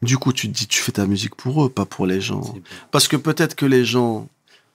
[0.01, 2.55] Du coup, tu te dis, tu fais ta musique pour eux, pas pour les gens.
[2.93, 4.29] Parce que peut-être que les gens,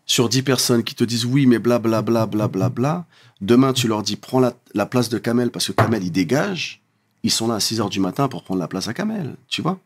[0.08, 3.06] sur 10 personnes qui te disent oui, mais blablabla, blablabla, bla,
[3.42, 6.82] demain tu leur dis prends la, la place de Kamel parce que Kamel il dégage,
[7.24, 9.62] ils sont là à 6 heures du matin pour prendre la place à Kamel, tu
[9.62, 9.78] vois.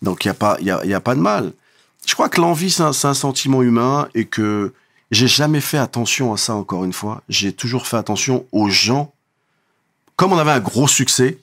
[0.00, 1.52] Donc il n'y a, pas- y a, y a pas de mal.
[2.06, 4.72] Je crois que l'envie, c'est un, un sentiment humain et que
[5.10, 7.22] j'ai jamais fait attention à ça encore une fois.
[7.28, 9.12] J'ai toujours fait attention aux gens.
[10.16, 11.38] Comme on avait un gros succès,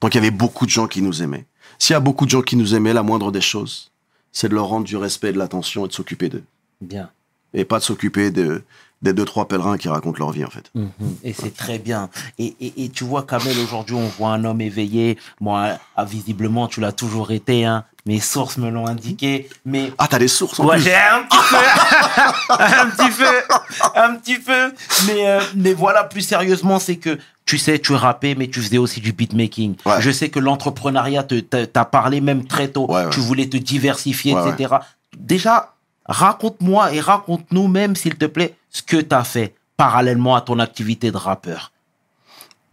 [0.00, 1.46] donc il y avait beaucoup de gens qui nous aimaient.
[1.78, 3.90] S'il y a beaucoup de gens qui nous aimaient, la moindre des choses,
[4.32, 6.44] c'est de leur rendre du respect et de l'attention et de s'occuper d'eux.
[6.80, 7.10] Bien.
[7.54, 8.62] Et pas de s'occuper de,
[9.02, 10.70] des deux, trois pèlerins qui racontent leur vie, en fait.
[10.74, 10.90] Mhm.
[11.22, 12.08] Et c'est très bien.
[12.38, 15.18] Et, et, et tu vois, Kamel, aujourd'hui, on voit un homme éveillé.
[15.40, 17.64] Moi, ah, visiblement, tu l'as toujours été.
[17.64, 17.84] Hein.
[18.06, 19.48] Mes sources me l'ont indiqué.
[19.64, 23.54] Mais Ah, t'as des sources en Ouais, plus j'ai un petit peu, un petit peu,
[23.94, 24.72] un petit peu.
[25.06, 28.78] Mais, euh, mais voilà, plus sérieusement, c'est que tu sais, tu rappais, mais tu faisais
[28.78, 29.76] aussi du beatmaking.
[29.84, 30.00] Ouais.
[30.00, 32.90] Je sais que l'entrepreneuriat t'a parlé même très tôt.
[32.90, 33.08] Ouais.
[33.10, 34.76] Tu voulais te diversifier, etc.
[35.16, 35.73] Déjà,
[36.06, 40.58] raconte-moi et raconte-nous même, s'il te plaît, ce que tu as fait parallèlement à ton
[40.58, 41.72] activité de rappeur.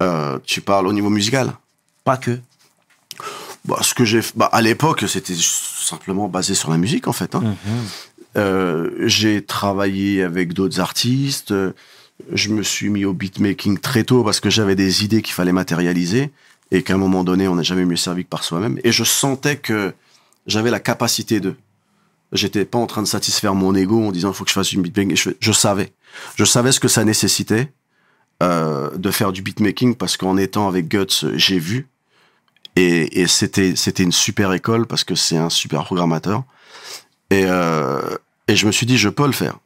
[0.02, 1.54] Euh, Tu parles au niveau musical?
[2.04, 2.40] Pas que.
[3.66, 4.22] bah, Ce que j'ai...
[4.36, 7.36] Bah, à l'époque, c'était simplement basé sur la musique, en fait.
[7.36, 7.42] hein.
[7.42, 7.56] Mhm.
[8.38, 11.54] Euh, j'ai travaillé avec d'autres artistes.
[12.32, 15.52] Je me suis mis au beatmaking très tôt parce que j'avais des idées qu'il fallait
[15.52, 16.32] matérialiser
[16.72, 18.80] et qu'à un moment donné, on n'est jamais mieux servi que par soi-même.
[18.86, 19.94] Et je sentais que
[20.48, 21.56] j'avais la capacité de.
[22.32, 24.78] J'étais pas en train de satisfaire mon ego en disant faut que je fasse du
[24.80, 25.16] beatmaking.
[25.18, 25.92] Je, je savais.
[26.36, 27.72] Je savais ce que ça nécessitait
[28.42, 31.88] euh, de faire du beatmaking parce qu'en étant avec Guts, j'ai vu.
[32.78, 36.44] Et, et c'était, c'était une super école parce que c'est un super programmateur.
[37.32, 38.02] Et, euh,
[38.48, 39.58] et je me suis dit, je peux le faire.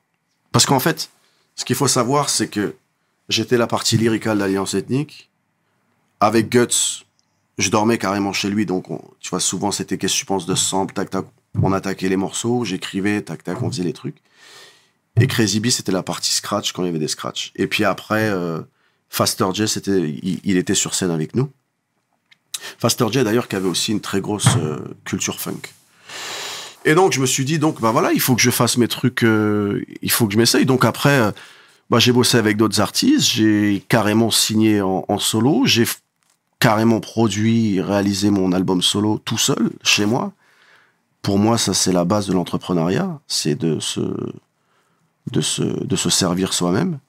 [0.52, 1.10] Parce qu'en fait,
[1.56, 2.76] ce qu'il faut savoir, c'est que
[3.30, 5.30] j'étais la partie lyricale d'Alliance Ethnique.
[6.20, 7.06] Avec Guts,
[7.60, 8.66] je dormais carrément chez lui.
[8.66, 11.26] Donc, on- tu vois, souvent, c'était qu'est-ce que tu penses de sample, tac, tac.
[11.62, 14.18] On attaquait les morceaux, j'écrivais, tac, tac, on faisait les trucs.
[15.20, 17.52] Et Crazy B, c'était la partie scratch quand il y avait des scratchs.
[17.56, 18.62] Et puis après, euh,
[19.10, 21.50] Faster J, c'était, il, était sur scène avec nous.
[22.78, 25.62] Faster J, d'ailleurs, qui avait aussi une très grosse euh, culture funk.
[26.84, 28.88] Et donc, je me suis dit, donc, bah voilà, il faut que je fasse mes
[28.88, 30.66] trucs, euh, il faut que je m'essaye.
[30.66, 31.32] Donc après,
[31.90, 35.86] bah, j'ai bossé avec d'autres artistes, j'ai carrément signé en, solo, j'ai
[36.60, 40.34] carrément produit, réalisé mon album solo tout seul, chez moi.
[41.26, 44.00] Pour moi, ça, c'est la base de l'entrepreneuriat, c'est de se,
[45.32, 47.00] de se, de se servir soi-même.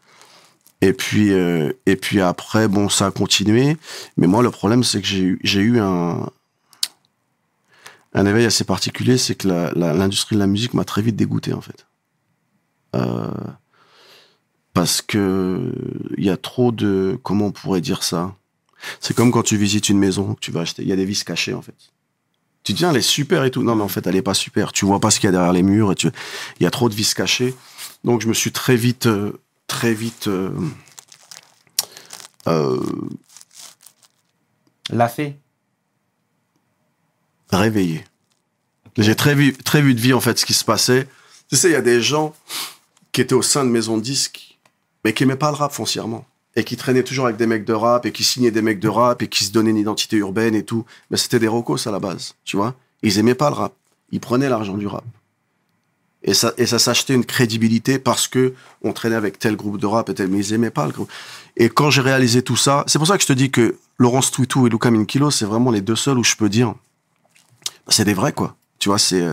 [0.81, 3.77] Et puis, euh, et puis après, bon, ça a continué.
[4.17, 6.31] Mais moi, le problème, c'est que j'ai eu, j'ai eu un,
[8.15, 11.17] un éveil assez particulier, c'est que la- la- l'industrie de la musique m'a très vite
[11.17, 11.87] dégoûté en fait.
[12.95, 13.29] Euh,
[14.73, 15.75] parce que
[16.17, 18.35] il y a trop de comment on pourrait dire ça?
[19.01, 21.05] C'est comme quand tu visites une maison, que tu vas acheter, il y a des
[21.05, 21.93] vis cachées en fait.
[22.67, 23.63] Tu te dis, Ah, elle est super et tout.
[23.63, 24.73] Non, mais en fait, elle est pas super.
[24.73, 26.09] Tu vois pas ce qu'il y a derrière les murs et tu,
[26.59, 27.55] il y a trop de vis cachées.
[28.03, 30.51] Donc, je me suis très vite, euh, très vite, euh,
[32.49, 32.81] euh,
[34.91, 35.39] L'a fait.
[37.53, 38.05] réveillé.
[38.99, 41.07] J'ai très vu, très vite vu en fait ce qui se passait.
[41.49, 42.35] Tu sais, il y a des gens
[43.13, 44.59] qui étaient au sein de maisons de disques,
[45.05, 46.27] mais qui aimaient pas le rap foncièrement.
[46.57, 48.89] Et qui traînaient toujours avec des mecs de rap, et qui signaient des mecs de
[48.89, 50.85] rap, et qui se donnaient une identité urbaine et tout.
[51.11, 52.75] Mais c'était des rocos à la base, tu vois.
[53.03, 53.75] Ils aimaient pas le rap.
[54.11, 55.05] Ils prenaient l'argent du rap.
[56.23, 59.87] Et ça, et ça s'achetait une crédibilité parce que on traînait avec tel groupe de
[59.87, 61.11] rap et tel, mais ils aimaient pas le groupe.
[61.57, 64.31] Et quand j'ai réalisé tout ça, c'est pour ça que je te dis que Laurence
[64.31, 66.75] Twitou et Luca Minkilo, c'est vraiment les deux seuls où je peux dire,
[67.89, 68.57] c'est des vrais, quoi.
[68.79, 69.25] Tu vois, c'est,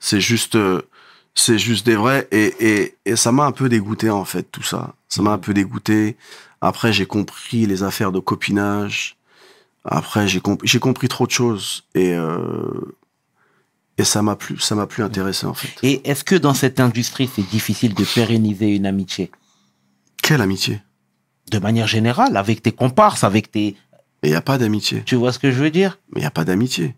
[0.00, 0.58] c'est juste,
[1.34, 2.28] c'est juste des vrais.
[2.30, 4.94] Et, et, et ça m'a un peu dégoûté, en fait, tout ça.
[5.08, 6.16] Ça m'a un peu dégoûté.
[6.64, 9.16] Après, j'ai compris les affaires de copinage.
[9.84, 11.84] Après, j'ai compris, trop de choses.
[11.94, 12.96] Et, euh,
[13.98, 15.68] et ça m'a plus, ça m'a plus intéressé, en fait.
[15.82, 19.30] Et est-ce que dans cette industrie, c'est difficile de pérenniser une amitié?
[20.22, 20.80] Quelle amitié?
[21.50, 23.76] De manière générale, avec tes comparses, avec tes...
[24.22, 25.02] Mais il n'y a pas d'amitié.
[25.04, 25.98] Tu vois ce que je veux dire?
[26.12, 26.94] Mais il n'y a pas d'amitié.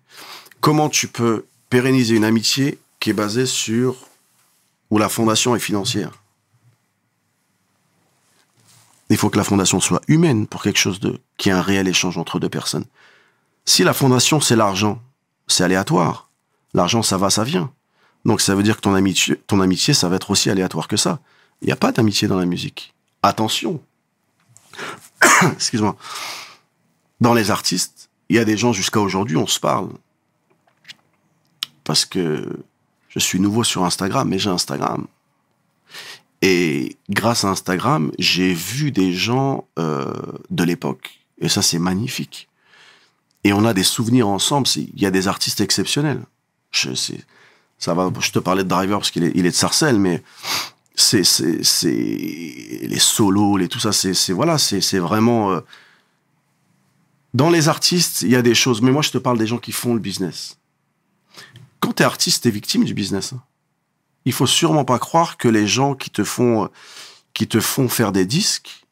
[0.61, 3.97] Comment tu peux pérenniser une amitié qui est basée sur
[4.91, 6.13] où la fondation est financière?
[9.09, 11.87] Il faut que la fondation soit humaine pour quelque chose de qui ait un réel
[11.89, 12.87] échange entre deux personnes.
[13.65, 15.01] Si la fondation c'est l'argent,
[15.47, 16.31] c'est aléatoire.
[16.75, 17.73] L'argent ça va, ça vient.
[18.25, 20.97] Donc ça veut dire que ton amitié, ton amitié ça va être aussi aléatoire que
[20.97, 21.21] ça.
[21.63, 22.95] Il n'y a pas d'amitié dans la musique.
[23.23, 23.81] Attention.
[25.53, 25.97] Excuse-moi.
[27.21, 29.91] Dans les artistes, il y a des gens jusqu'à aujourd'hui, on se parle.
[31.85, 32.47] Parce que
[33.09, 35.07] je suis nouveau sur Instagram, mais j'ai Instagram.
[36.43, 40.13] Et grâce à Instagram, j'ai vu des gens euh,
[40.51, 41.21] de l'époque.
[41.39, 42.49] Et ça, c'est magnifique.
[43.45, 44.69] Et on a des souvenirs ensemble.
[44.77, 46.23] Il y a des artistes exceptionnels.
[46.71, 46.91] Je,
[47.79, 50.23] ça va, je te parlais de Driver parce qu'il est, il est de Sarcelles, mais
[50.95, 51.23] c'est,
[52.83, 55.53] les solos, les tout ça, c'est, voilà, c'est vraiment.
[55.53, 55.61] euh,
[57.35, 59.59] dans les artistes, il y a des choses, mais moi je te parle des gens
[59.59, 60.59] qui font le business.
[61.81, 63.35] Quand t'es artiste, t'es victime du business.
[63.35, 63.43] hein.
[64.27, 66.69] Il faut sûrement pas croire que les gens qui te font,
[67.33, 68.85] qui te font faire des disques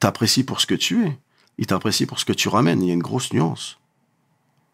[0.00, 1.18] t'apprécient pour ce que tu es.
[1.58, 2.82] Ils t'apprécient pour ce que tu ramènes.
[2.82, 3.78] Il y a une grosse nuance.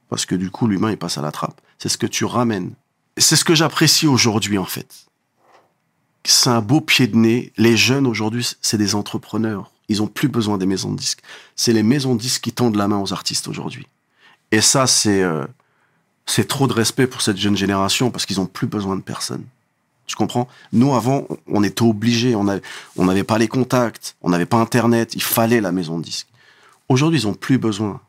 [0.08, 1.60] Parce que du coup, l'humain, il passe à la trappe.
[1.78, 2.72] C'est ce que tu ramènes.
[3.18, 5.06] C'est ce que j'apprécie aujourd'hui, en fait.
[6.24, 7.52] C'est un beau pied de nez.
[7.56, 9.70] Les jeunes, aujourd'hui, c'est des entrepreneurs.
[9.88, 11.20] Ils ont plus besoin des maisons de disques.
[11.56, 13.86] C'est les maisons de disques qui tendent la main aux artistes aujourd'hui.
[14.50, 15.46] Et ça, c'est euh,
[16.26, 19.44] c'est trop de respect pour cette jeune génération parce qu'ils ont plus besoin de personne.
[20.06, 20.48] Tu comprends?
[20.72, 22.34] Nous, avant, on était obligés.
[22.34, 22.62] On n'avait
[22.96, 24.16] on pas les contacts.
[24.22, 25.14] On n'avait pas Internet.
[25.14, 26.28] Il fallait la maison de disques.
[26.88, 28.00] Aujourd'hui, ils ont plus besoin.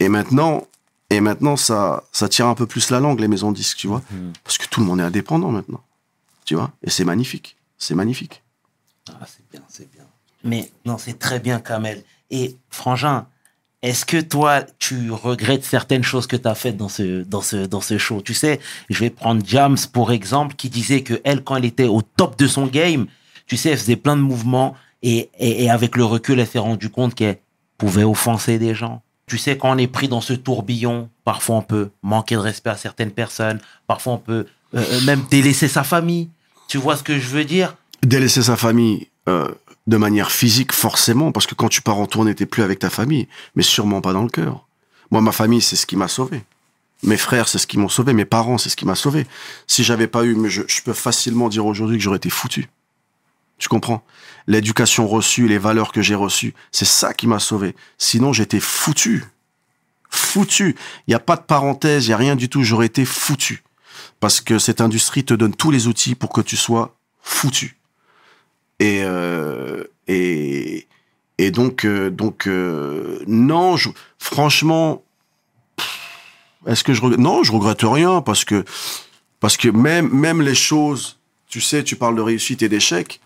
[0.00, 0.66] Et maintenant,
[1.10, 3.86] et maintenant, ça, ça tire un peu plus la langue, les maisons de disques, tu
[3.86, 4.02] vois
[4.44, 5.82] Parce que tout le monde est indépendant maintenant.
[6.44, 6.72] Tu vois?
[6.82, 7.56] Et c'est magnifique.
[7.78, 8.42] C'est magnifique.
[9.08, 10.04] Ah, c'est bien, c'est bien.
[10.42, 12.02] Mais non, c'est très bien, Kamel.
[12.30, 13.26] Et Frangin,
[13.82, 17.56] est-ce que toi, tu regrettes certaines choses que tu as faites dans ce, dans, ce,
[17.66, 18.20] dans ce show?
[18.20, 18.58] Tu sais,
[18.88, 22.38] je vais prendre Jams pour exemple, qui disait que elle, quand elle était au top
[22.38, 23.06] de son game,
[23.46, 26.58] tu sais, elle faisait plein de mouvements et, et, et avec le recul, elle s'est
[26.58, 27.38] rendue compte qu'elle
[27.78, 29.02] pouvait offenser des gens.
[29.26, 32.70] Tu sais, quand on est pris dans ce tourbillon, parfois on peut manquer de respect
[32.70, 36.30] à certaines personnes, parfois on peut euh, même délaisser sa famille.
[36.68, 37.76] Tu vois ce que je veux dire?
[38.02, 39.48] Délaisser sa famille euh,
[39.86, 42.90] de manière physique, forcément, parce que quand tu pars en tournée, t'es plus avec ta
[42.90, 44.66] famille, mais sûrement pas dans le cœur.
[45.10, 46.42] Moi, ma famille, c'est ce qui m'a sauvé.
[47.02, 48.12] Mes frères, c'est ce qui m'ont sauvé.
[48.12, 49.26] Mes parents, c'est ce qui m'a sauvé.
[49.66, 52.68] Si j'avais pas eu, mais je, peux facilement dire aujourd'hui que j'aurais été foutu.
[53.58, 54.02] Tu comprends?
[54.46, 57.76] L'éducation reçue, les valeurs que j'ai reçues, c'est ça qui m'a sauvé.
[57.98, 59.24] Sinon, j'étais foutu.
[60.10, 60.76] Foutu.
[61.06, 62.62] Il n'y a pas de parenthèse, il n'y a rien du tout.
[62.62, 63.62] J'aurais été foutu.
[64.18, 67.76] Parce que cette industrie te donne tous les outils pour que tu sois foutu.
[68.78, 70.86] Et, euh, et,
[71.38, 75.02] et donc, euh, donc euh, non, je- franchement,
[76.66, 77.20] est-ce que je regrette?
[77.20, 78.64] Non, je regrette rien parce que,
[79.40, 81.18] parce que même, même les choses,
[81.48, 83.20] tu sais, tu parles de réussite et d'échec,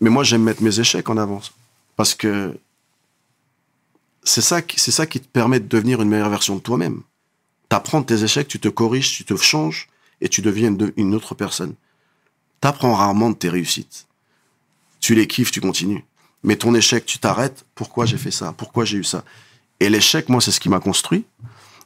[0.00, 1.52] mais moi j'aime mettre mes échecs en avance
[1.96, 2.56] parce que
[4.22, 7.02] c'est ça, c'est ça qui te permet de devenir une meilleure version de toi-même.
[7.68, 9.88] T'apprends tes échecs, tu te corriges, tu te changes
[10.20, 11.74] et tu deviens une, une autre personne.
[12.60, 14.06] T'apprends rarement de tes réussites.
[15.00, 16.04] Tu les kiffes, tu continues.
[16.42, 17.64] Mais ton échec, tu t'arrêtes.
[17.74, 18.54] Pourquoi j'ai fait ça?
[18.56, 19.24] Pourquoi j'ai eu ça?
[19.80, 21.24] Et l'échec, moi, c'est ce qui m'a construit.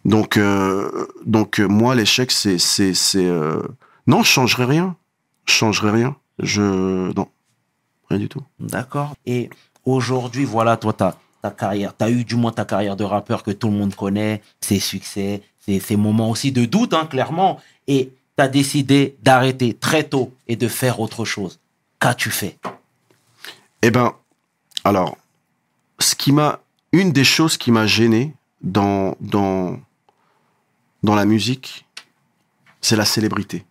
[0.04, 3.62] Donc, euh, donc euh, moi, l'échec, c'est, c'est, c'est, euh,
[4.06, 4.96] non, je changerai rien.
[5.46, 6.16] Je changerai rien.
[6.38, 7.28] Je, non,
[8.10, 8.42] rien du tout.
[8.58, 9.14] D'accord.
[9.24, 9.50] Et
[9.84, 13.42] aujourd'hui, voilà, toi, ta, ta carrière, tu as eu du moins ta carrière de rappeur
[13.42, 17.60] que tout le monde connaît, ses succès, ses, moments aussi de doute, hein, clairement.
[17.86, 21.60] Et tu as décidé d'arrêter très tôt et de faire autre chose.
[22.00, 22.58] Qu'as-tu fait?
[23.86, 24.14] Eh ben,
[24.82, 25.18] alors,
[25.98, 26.60] ce qui m'a,
[26.92, 29.78] une des choses qui m'a gêné dans, dans,
[31.02, 31.84] dans la musique,
[32.80, 33.66] c'est la célébrité.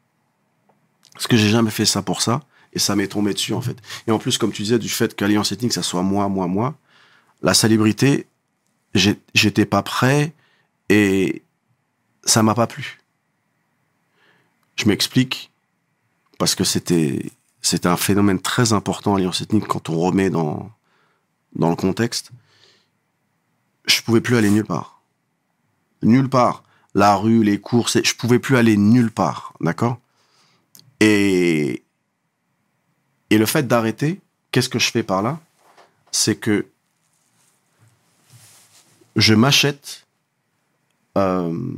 [1.13, 2.41] Parce que j'ai jamais fait ça pour ça,
[2.73, 3.75] et ça m'est tombé dessus, en fait.
[4.05, 6.75] Et en plus, comme tu disais, du fait qu'Alliance Ethnique, ça soit moi, moi, moi,
[7.41, 8.27] la célébrité,
[8.93, 10.31] j'étais pas prêt,
[10.89, 11.41] et
[12.23, 12.99] ça m'a pas plu.
[14.75, 15.51] Je m'explique,
[16.37, 17.31] parce que c'était,
[17.63, 20.69] c'était un phénomène très important, Alliance Ethnique, quand on remet dans,
[21.55, 22.31] dans le contexte.
[23.85, 25.01] Je pouvais plus aller nulle part.
[26.03, 26.63] Nulle part.
[26.93, 29.97] La rue, les courses, je pouvais plus aller nulle part, d'accord?
[30.99, 31.83] Et
[33.29, 35.39] et le fait d'arrêter, qu'est-ce que je fais par là?
[36.11, 36.67] C'est que
[39.15, 40.05] je m'achète
[41.17, 41.73] euh,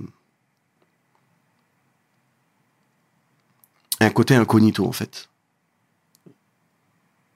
[4.01, 5.29] un côté incognito en fait.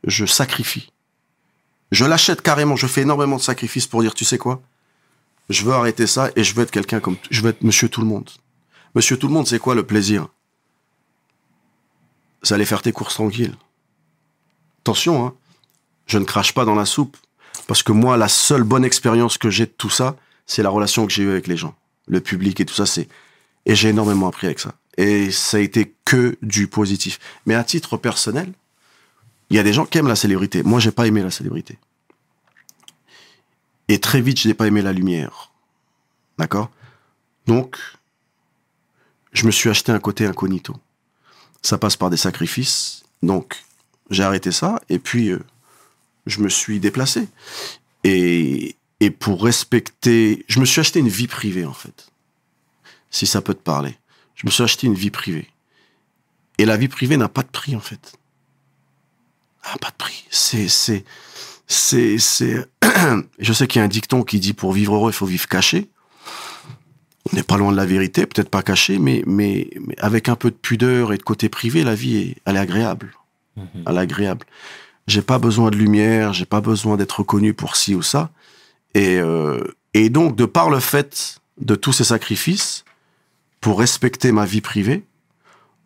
[0.10, 0.91] Je sacrifie.
[1.91, 2.76] Je l'achète carrément.
[2.76, 4.62] Je fais énormément de sacrifices pour dire, tu sais quoi?
[5.49, 8.01] Je veux arrêter ça et je veux être quelqu'un comme, je veux être Monsieur Tout
[8.01, 8.30] le Monde.
[8.95, 10.28] Monsieur Tout le Monde, c'est quoi le plaisir?
[12.43, 13.55] C'est aller faire tes courses tranquilles.
[14.82, 15.34] Attention, hein.
[16.05, 17.18] Je ne crache pas dans la soupe
[17.68, 21.05] parce que moi, la seule bonne expérience que j'ai de tout ça, c'est la relation
[21.05, 21.76] que j'ai eue avec les gens,
[22.07, 22.86] le public et tout ça.
[22.88, 23.07] C'est
[23.66, 24.74] et j'ai énormément appris avec ça.
[24.97, 27.20] Et ça a été que du positif.
[27.45, 28.51] Mais à titre personnel,
[29.50, 30.64] il y a des gens qui aiment la célébrité.
[30.64, 31.78] Moi, j'ai pas aimé la célébrité.
[33.88, 35.52] Et très vite, je n'ai pas aimé la lumière.
[36.38, 36.70] D'accord?
[37.47, 37.78] Donc,
[39.34, 40.76] je me suis acheté un côté incognito.
[41.64, 43.04] Ça passe par des sacrifices.
[43.24, 43.64] Donc,
[44.12, 44.80] j'ai arrêté ça.
[44.89, 45.39] Et puis, euh,
[46.28, 47.28] je me suis déplacé.
[48.04, 50.45] Et, et pour respecter...
[50.47, 52.12] Je me suis acheté une vie privée, en fait.
[53.10, 53.97] Si ça peut te parler.
[54.36, 55.50] Je me suis acheté une vie privée.
[56.60, 58.19] Et la vie privée n'a pas de prix, en fait.
[59.64, 60.26] Ah, pas de prix.
[60.30, 61.03] C'est, c'est,
[61.68, 62.66] c'est, c'est.
[63.39, 65.47] Je sais qu'il y a un dicton qui dit pour vivre heureux, il faut vivre
[65.47, 65.89] caché.
[67.32, 70.36] On n'est pas loin de la vérité, peut-être pas caché, mais, mais, mais avec un
[70.36, 73.14] peu de pudeur et de côté privé, la vie est, elle est agréable.
[73.86, 74.45] Elle est agréable.
[75.07, 78.32] J'ai pas besoin de lumière, j'ai pas besoin d'être reconnu pour ci ou ça.
[78.93, 82.86] Et, euh, et donc, de par le fait de tous ces sacrifices,
[83.60, 85.03] pour respecter ma vie privée,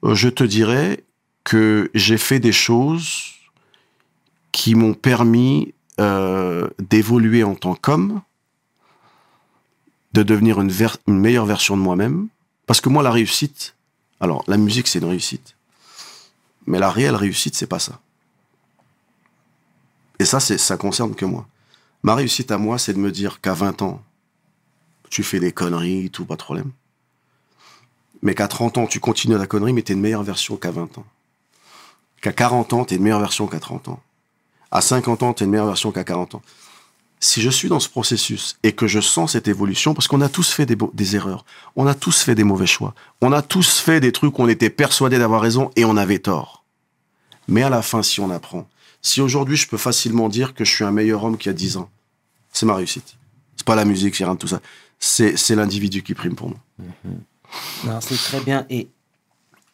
[0.04, 1.04] euh, je te dirais
[1.44, 3.34] que j'ai fait des choses
[4.54, 8.22] qui m'ont permis euh, d'évoluer en tant qu'homme,
[10.14, 10.72] de devenir une,
[11.08, 12.30] meilleure version de moi-même.
[12.68, 13.76] Parce que moi, la réussite,
[14.22, 15.56] alors la musique, c'est une réussite.
[16.68, 18.00] Mais la réelle réussite, c'est pas ça.
[20.20, 21.48] Et ça, ça concerne que moi.
[22.04, 24.02] Ma réussite à moi, c'est de me dire qu'à 20 ans,
[25.10, 26.72] tu fais des conneries, tout, pas de problème.
[28.22, 31.00] Mais qu'à 30 ans, tu continues la connerie, mais t'es une meilleure version qu'à 20
[31.00, 31.06] ans.
[32.22, 34.02] Qu'à 40 ans, t'es une meilleure version qu'à 30 ans.
[34.74, 36.42] À 50 ans, t'es une meilleure version qu'à 40 ans.
[37.20, 40.30] Si je suis dans ce processus et que je sens cette évolution, parce qu'on a
[40.30, 41.46] tous fait des, erreurs,
[41.76, 44.48] on a tous fait des mauvais choix, on a tous fait des trucs où on
[44.50, 46.66] était persuadé d'avoir raison et on avait tort.
[47.48, 48.68] Mais à la fin, si on apprend,
[49.04, 51.58] si aujourd'hui je peux facilement dire que je suis un meilleur homme qu'il y a
[51.58, 51.90] 10 ans,
[52.52, 53.16] c'est ma réussite.
[53.56, 54.60] C'est pas la musique, c'est rien de tout ça.
[55.00, 56.58] C'est, l'individu qui prime pour moi.
[57.86, 58.66] Non, c'est très bien.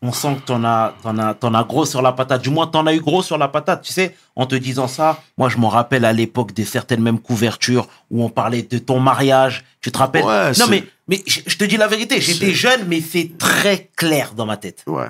[0.02, 2.42] On sent que t'en as, t'en as, t'en as gros sur la patate.
[2.42, 3.82] Du moins, t'en as eu gros sur la patate.
[3.82, 7.20] Tu sais, en te disant ça, moi, je m'en rappelle à l'époque des certaines mêmes
[7.20, 9.66] couvertures où on parlait de ton mariage.
[9.82, 10.24] Tu te rappelles?
[10.24, 12.22] Ouais, Non, mais, mais je te dis la vérité.
[12.22, 14.84] J'étais jeune, mais c'est très clair dans ma tête.
[14.88, 15.08] Ouais.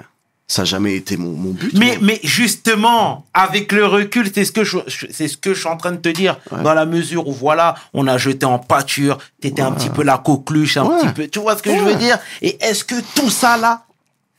[0.48, 1.72] Ça n'a jamais été mon, mon but.
[1.78, 1.98] Mais, moi.
[2.02, 4.80] mais justement, avec le recul, c'est ce que je,
[5.12, 6.40] c'est ce que je suis en train de te dire.
[6.52, 6.64] Ouais.
[6.64, 9.76] Dans la mesure où, voilà, on a jeté en pâture, t'étais un Ouais.
[9.78, 11.02] petit peu la coqueluche, un Ouais.
[11.04, 12.18] petit peu, tu vois ce que je veux dire?
[12.42, 13.84] Et est-ce que tout ça là,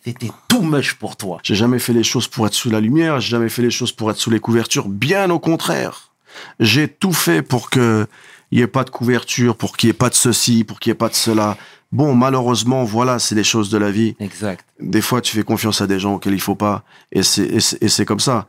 [0.04, 1.38] c'était too much pour toi?
[1.42, 3.92] J'ai jamais fait les choses pour être sous la lumière, j'ai jamais fait les choses
[3.92, 6.12] pour être sous les couvertures, bien au contraire.
[6.60, 8.06] J'ai tout fait pour que
[8.52, 10.90] il y ait pas de couverture, pour qu'il y ait pas de ceci, pour qu'il
[10.90, 11.56] y ait pas de cela.
[11.92, 14.14] Bon, malheureusement, voilà, c'est les choses de la vie.
[14.20, 14.64] Exact.
[14.80, 16.82] Des fois, tu fais confiance à des gens auxquels il faut pas,
[17.12, 18.46] et c'est et c'est- comme ça.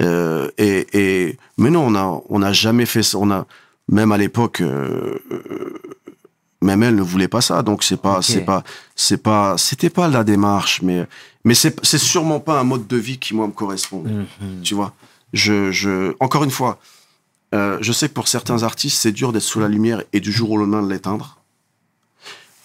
[0.00, 3.18] Euh, et, et mais non, on a on n'a jamais fait ça.
[3.18, 3.46] On a
[3.90, 5.80] même à l'époque, euh, euh,
[6.60, 7.62] même elle ne voulait pas ça.
[7.62, 8.64] Donc c'est pas c'est pas
[8.96, 11.06] c'est pas c'était pas la démarche, mais
[11.44, 14.02] mais c'est c'est sûrement pas un mode de vie qui moi me correspond.
[14.02, 14.62] Mhm.
[14.62, 14.94] Tu vois,
[15.32, 16.78] je je encore une fois,
[17.54, 20.32] euh, je sais que pour certains artistes c'est dur d'être sous la lumière et du
[20.32, 21.38] jour au lendemain de l'éteindre.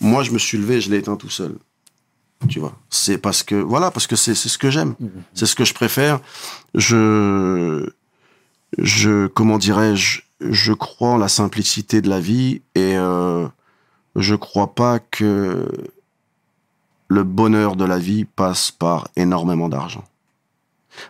[0.01, 1.55] Moi, je me suis levé, je l'ai éteint tout seul.
[2.49, 4.95] Tu vois, c'est parce que voilà, parce que c'est c'est ce que j'aime,
[5.33, 6.19] c'est ce que je préfère.
[6.75, 7.89] Je
[8.77, 13.47] je comment dirais-je, je crois en la simplicité de la vie et euh,
[14.15, 15.67] je crois pas que
[17.07, 20.03] le bonheur de la vie passe par énormément d'argent.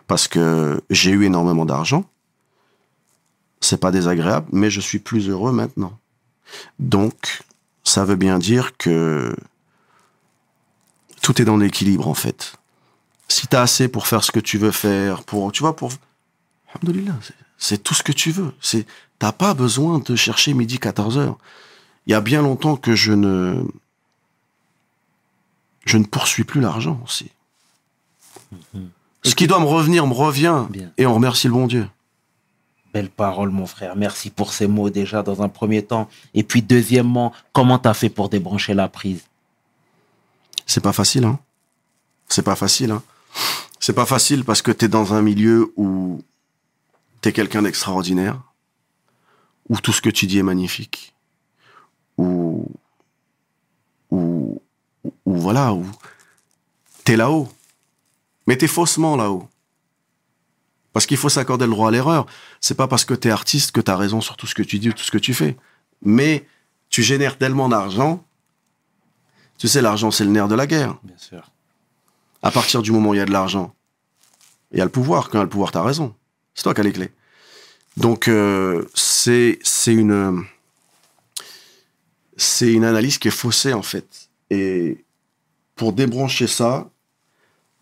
[0.06, 2.04] Parce que j'ai eu énormément d'argent,
[3.60, 5.98] c'est pas désagréable, mais je suis plus heureux maintenant.
[6.78, 7.42] Donc,
[7.84, 9.34] ça veut bien dire que
[11.22, 12.54] tout est dans l'équilibre en fait.
[13.28, 15.92] Si t'as assez pour faire ce que tu veux faire, pour tu vois pour
[17.56, 18.52] c'est tout ce que tu veux.
[18.60, 18.86] C'est
[19.18, 21.38] t'as pas besoin de chercher midi 14 heures.
[22.06, 23.64] Il y a bien longtemps que je ne
[25.84, 27.30] je ne poursuis plus l'argent aussi.
[29.22, 30.92] Ce qui doit me revenir me revient Bien.
[30.96, 31.88] et on remercie le bon Dieu.
[32.92, 33.96] Belle parole, mon frère.
[33.96, 36.08] Merci pour ces mots déjà dans un premier temps.
[36.32, 39.24] Et puis deuxièmement, comment t'as fait pour débrancher la prise?
[40.66, 41.38] C'est pas facile, hein.
[42.28, 43.02] C'est pas facile, hein.
[43.80, 46.22] C'est pas facile parce que t'es dans un milieu où
[47.20, 48.40] t'es quelqu'un d'extraordinaire,
[49.68, 51.13] où tout ce que tu dis est magnifique,
[52.18, 52.66] où,
[54.10, 54.62] où,
[55.24, 55.86] où voilà, où
[57.04, 57.48] t'es là-haut,
[58.46, 59.48] mais t'es faussement là-haut.
[60.92, 62.26] Parce qu'il faut s'accorder le droit à l'erreur.
[62.60, 64.90] C'est pas parce que t'es artiste que t'as raison sur tout ce que tu dis
[64.90, 65.56] ou tout ce que tu fais.
[66.02, 66.46] Mais
[66.88, 68.24] tu génères tellement d'argent.
[69.58, 70.96] Tu sais, l'argent, c'est le nerf de la guerre.
[71.02, 71.50] Bien sûr.
[72.42, 73.74] À partir du moment où il y a de l'argent,
[74.70, 75.30] il y a le pouvoir.
[75.30, 76.14] Quand il y a le pouvoir, t'as raison.
[76.54, 77.12] C'est toi qui as les clés.
[77.96, 80.44] Donc, euh, c'est c'est une
[82.36, 84.30] c'est une analyse qui est faussée en fait.
[84.50, 85.04] Et
[85.76, 86.90] pour débrancher ça,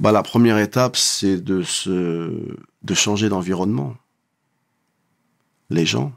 [0.00, 3.96] bah la première étape, c'est de se de changer d'environnement.
[5.70, 6.12] Les gens.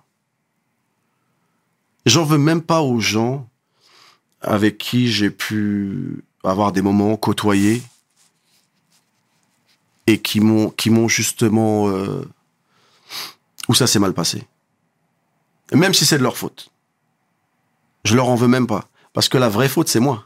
[2.06, 3.50] J'en veux même pas aux gens
[4.42, 7.82] avec qui j'ai pu avoir des moments côtoyés
[10.08, 12.22] et qui m'ont qui m'ont justement euh,
[13.68, 14.44] où ça s'est mal passé.
[15.74, 16.72] Même si c'est de leur faute.
[18.06, 20.24] Je leur en veux même pas parce que la vraie faute c'est moi.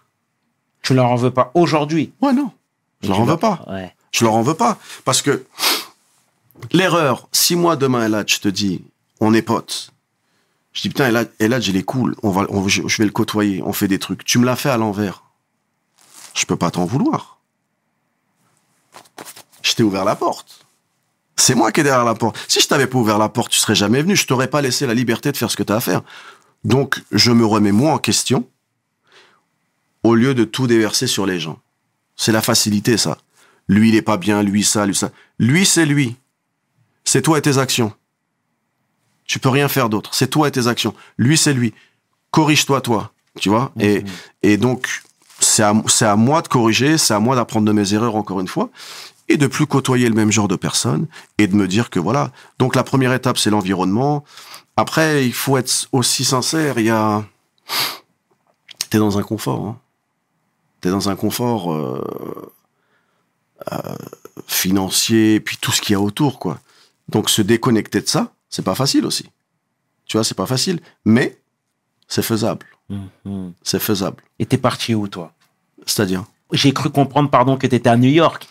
[0.83, 2.13] Tu leur en veux pas aujourd'hui?
[2.21, 2.51] Ouais non.
[3.01, 3.61] Je leur en veux pas.
[3.67, 3.95] Ouais.
[4.11, 5.43] Je leur en veux pas parce que
[6.71, 8.83] l'erreur, si moi demain Elad, je te dis
[9.19, 9.91] on est potes.
[10.73, 13.11] Je dis putain Elad, Elad il est cool, on va on- je, je vais le
[13.11, 14.23] côtoyer, on fait des trucs.
[14.23, 15.23] Tu me l'as fait à l'envers.
[16.35, 17.39] Je peux pas t'en vouloir.
[19.61, 20.65] Je t'ai ouvert la porte.
[21.35, 22.37] C'est moi qui est derrière la porte.
[22.47, 24.15] Si je t'avais pas ouvert la porte, tu serais jamais venu.
[24.15, 26.01] Je t'aurais pas laissé la liberté de faire ce que tu as à faire.
[26.63, 28.47] Donc, je me remets moi en question
[30.03, 31.59] au lieu de tout déverser sur les gens.
[32.15, 33.17] C'est la facilité, ça.
[33.67, 35.11] Lui, il est pas bien, lui, ça, lui, ça.
[35.37, 36.15] Lui, c'est lui.
[37.05, 37.93] C'est toi et tes actions.
[39.25, 40.13] Tu peux rien faire d'autre.
[40.13, 40.95] C'est toi et tes actions.
[41.17, 41.73] Lui, c'est lui.
[42.31, 43.11] Corrige-toi, toi.
[43.39, 43.71] Tu vois?
[43.79, 44.03] Et,
[44.41, 45.01] et donc,
[45.39, 48.39] c'est à, c'est à moi de corriger, c'est à moi d'apprendre de mes erreurs encore
[48.39, 48.69] une fois,
[49.27, 51.07] et de plus côtoyer le même genre de personnes,
[51.37, 52.31] et de me dire que voilà.
[52.57, 54.25] Donc la première étape, c'est l'environnement.
[54.79, 56.79] Après, il faut être aussi sincère.
[56.79, 57.25] Il y a,
[58.89, 59.65] t'es dans un confort.
[59.65, 59.77] Hein.
[60.79, 62.53] T'es dans un confort euh,
[63.73, 63.95] euh,
[64.47, 66.61] financier, puis tout ce qu'il y a autour, quoi.
[67.09, 69.29] Donc se déconnecter de ça, c'est pas facile aussi.
[70.05, 71.37] Tu vois, c'est pas facile, mais
[72.07, 72.65] c'est faisable.
[72.87, 73.51] Mhm.
[73.61, 74.23] C'est faisable.
[74.39, 75.33] Et t'es parti où, toi?
[75.85, 76.23] C'est-à-dire?
[76.51, 78.47] J'ai cru comprendre, pardon, que t'étais à New York.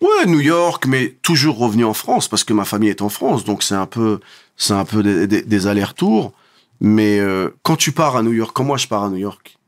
[0.00, 3.44] Ouais, New York, mais toujours revenu en France parce que ma famille est en France,
[3.44, 4.20] donc c'est un peu,
[4.56, 6.32] c'est un peu des, allers-retours.
[6.80, 9.58] Mais euh, quand tu pars à New York, quand moi je pars à New York,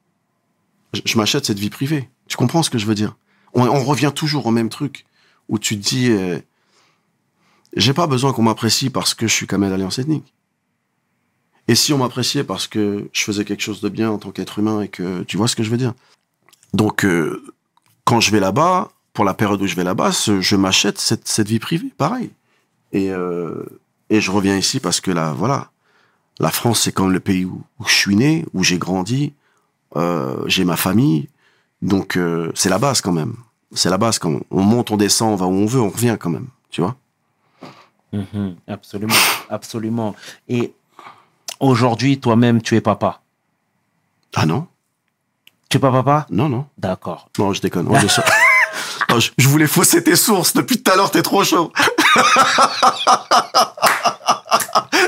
[0.93, 2.09] je, m'achète cette vie privée.
[2.27, 3.17] Tu comprends ce que je veux dire?
[3.55, 5.05] On, revient toujours au même truc
[5.49, 6.41] où tu te dis, euh,
[7.77, 10.35] j'ai pas besoin qu'on m'apprécie parce que je suis Kamel Alliance ethnique.
[11.69, 14.59] Et si on m'appréciait parce que je faisais quelque chose de bien en tant qu'être
[14.59, 15.95] humain et que tu vois ce que je veux dire?
[16.73, 17.55] Donc euh,
[18.05, 21.49] quand je vais là-bas, pour la période où je vais là-bas, je m'achète cette, cette
[21.49, 22.31] vie privée, pareil.
[22.93, 23.65] Et, euh,
[24.11, 25.71] et je reviens ici parce que là, voilà,
[26.39, 29.33] la France, c'est quand même le pays où, où je suis né, où j'ai grandi,
[29.97, 31.29] euh, j'ai ma famille.
[31.83, 33.35] Donc, euh, c'est la base quand même.
[33.73, 34.45] C'est la base quand même.
[34.51, 36.49] On monte, on descend, on va où on veut, on revient quand même.
[36.71, 36.97] Tu vois?
[38.13, 38.57] Mhm.
[38.67, 39.15] Absolument,
[39.49, 40.15] absolument.
[40.49, 40.73] Et
[41.61, 43.21] aujourd'hui, toi-même, tu es papa?
[44.35, 44.67] Ah non
[45.75, 46.25] Tu es pas papa?
[46.31, 46.67] Non, non.
[46.79, 47.27] D'accord.
[47.37, 47.89] Non, je déconne.
[48.01, 48.23] Je, sais-
[49.13, 50.55] Oh, je- je voulais fausser tes sources.
[50.55, 51.73] Depuis tout à l'heure, t'es trop chaud.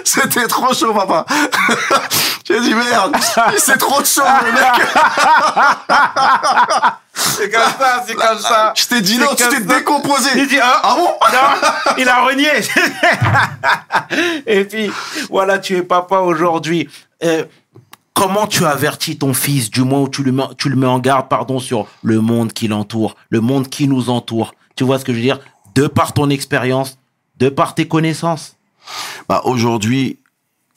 [0.02, 1.24] C'était trop chaud, papa.
[2.48, 3.14] J'ai dit merde,
[3.58, 4.64] c'est trop chaud, le mec.
[7.14, 8.72] C'est comme ça, c'est comme ça.
[8.76, 10.30] Je t'ai dit non, tu t'es décomposé.
[10.36, 11.08] Il dit, ah, Ah bon?
[11.32, 11.48] Non,
[11.98, 12.50] il a renié.
[14.46, 14.90] Et puis,
[15.30, 16.88] voilà, tu es papa aujourd'hui.
[17.24, 17.44] Euh,
[18.16, 20.98] comment tu avertis ton fils, du moins où tu le mets, tu le mets en
[20.98, 24.54] garde, pardon, sur le monde qui l'entoure, le monde qui nous entoure.
[24.74, 25.38] Tu vois ce que je veux dire?
[25.74, 26.98] De par ton expérience,
[27.38, 28.56] de par tes connaissances.
[29.28, 30.18] Bah, aujourd'hui,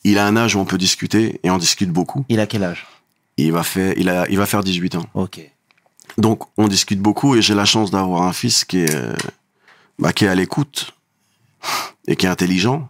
[0.03, 2.25] il a un âge où on peut discuter et on discute beaucoup.
[2.27, 2.85] Il a quel âge?
[3.37, 5.05] Il va faire, il a, il va faire 18 ans.
[5.13, 5.39] Ok.
[6.17, 9.15] Donc, on discute beaucoup et j'ai la chance d'avoir un fils qui est, euh,
[9.97, 10.93] bah, qui est à l'écoute
[12.05, 12.89] et qui est intelligent.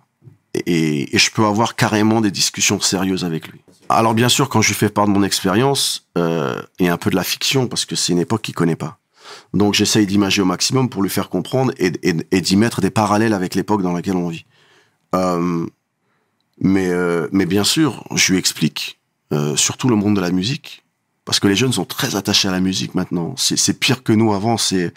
[0.53, 3.61] Et, je peux avoir carrément des discussions sérieuses avec lui.
[3.89, 7.09] Alors, bien sûr, quand je lui fais part de mon expérience euh, et un peu
[7.09, 8.99] de la fiction, parce que c'est une époque qu'il connaît pas.
[9.53, 11.91] Donc, j'essaye d'imager au maximum pour lui faire comprendre et,
[12.41, 14.45] d'y mettre des parallèles avec l'époque dans laquelle on vit.
[15.15, 15.65] Euh,
[16.59, 18.99] mais, euh, mais bien sûr, je lui explique,
[19.33, 20.83] euh, surtout le monde de la musique,
[21.25, 23.35] parce que les jeunes sont très attachés à la musique maintenant.
[23.37, 24.57] C'est pire que nous avant.
[24.57, 24.93] C'est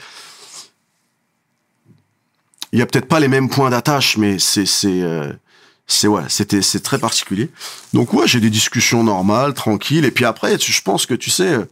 [2.73, 5.33] il y a peut-être pas les mêmes points d'attache, mais c'est c'est euh,
[5.87, 7.51] c'est ouais, c'était c'est très particulier.
[7.93, 11.53] Donc ouais, j'ai des discussions normales, tranquilles, et puis après, je pense que tu sais,
[11.53, 11.65] euh,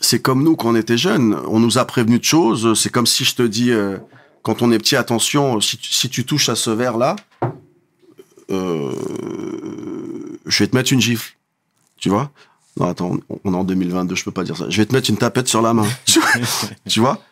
[0.00, 1.36] c'est comme nous quand on était jeunes.
[1.46, 2.76] On nous a prévenu de choses.
[2.78, 3.98] C'est comme si je te dis, euh,
[4.42, 7.14] quand on est petit, attention, si tu, si tu touches à ce verre là,
[8.48, 8.90] je
[10.58, 11.36] vais te mettre une gifle.
[11.98, 12.32] Tu vois?
[12.78, 14.64] Non, attends, on, on est en 2022, je peux pas dire ça.
[14.68, 15.86] Je vais te mettre une tapette sur la main.
[16.88, 17.22] tu vois?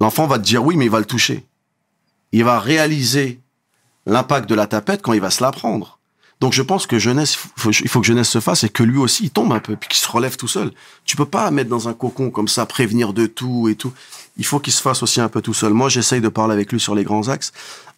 [0.00, 1.44] L'enfant va te dire oui, mais il va le toucher.
[2.32, 3.40] Il va réaliser
[4.06, 5.98] l'impact de la tapette quand il va se la prendre.
[6.40, 9.26] Donc je pense que jeunesse, il faut que jeunesse se fasse et que lui aussi
[9.26, 10.72] il tombe un peu puis qu'il se relève tout seul.
[11.04, 13.92] Tu peux pas mettre dans un cocon comme ça, prévenir de tout et tout.
[14.36, 15.72] Il faut qu'il se fasse aussi un peu tout seul.
[15.72, 17.52] Moi, j'essaye de parler avec lui sur les grands axes.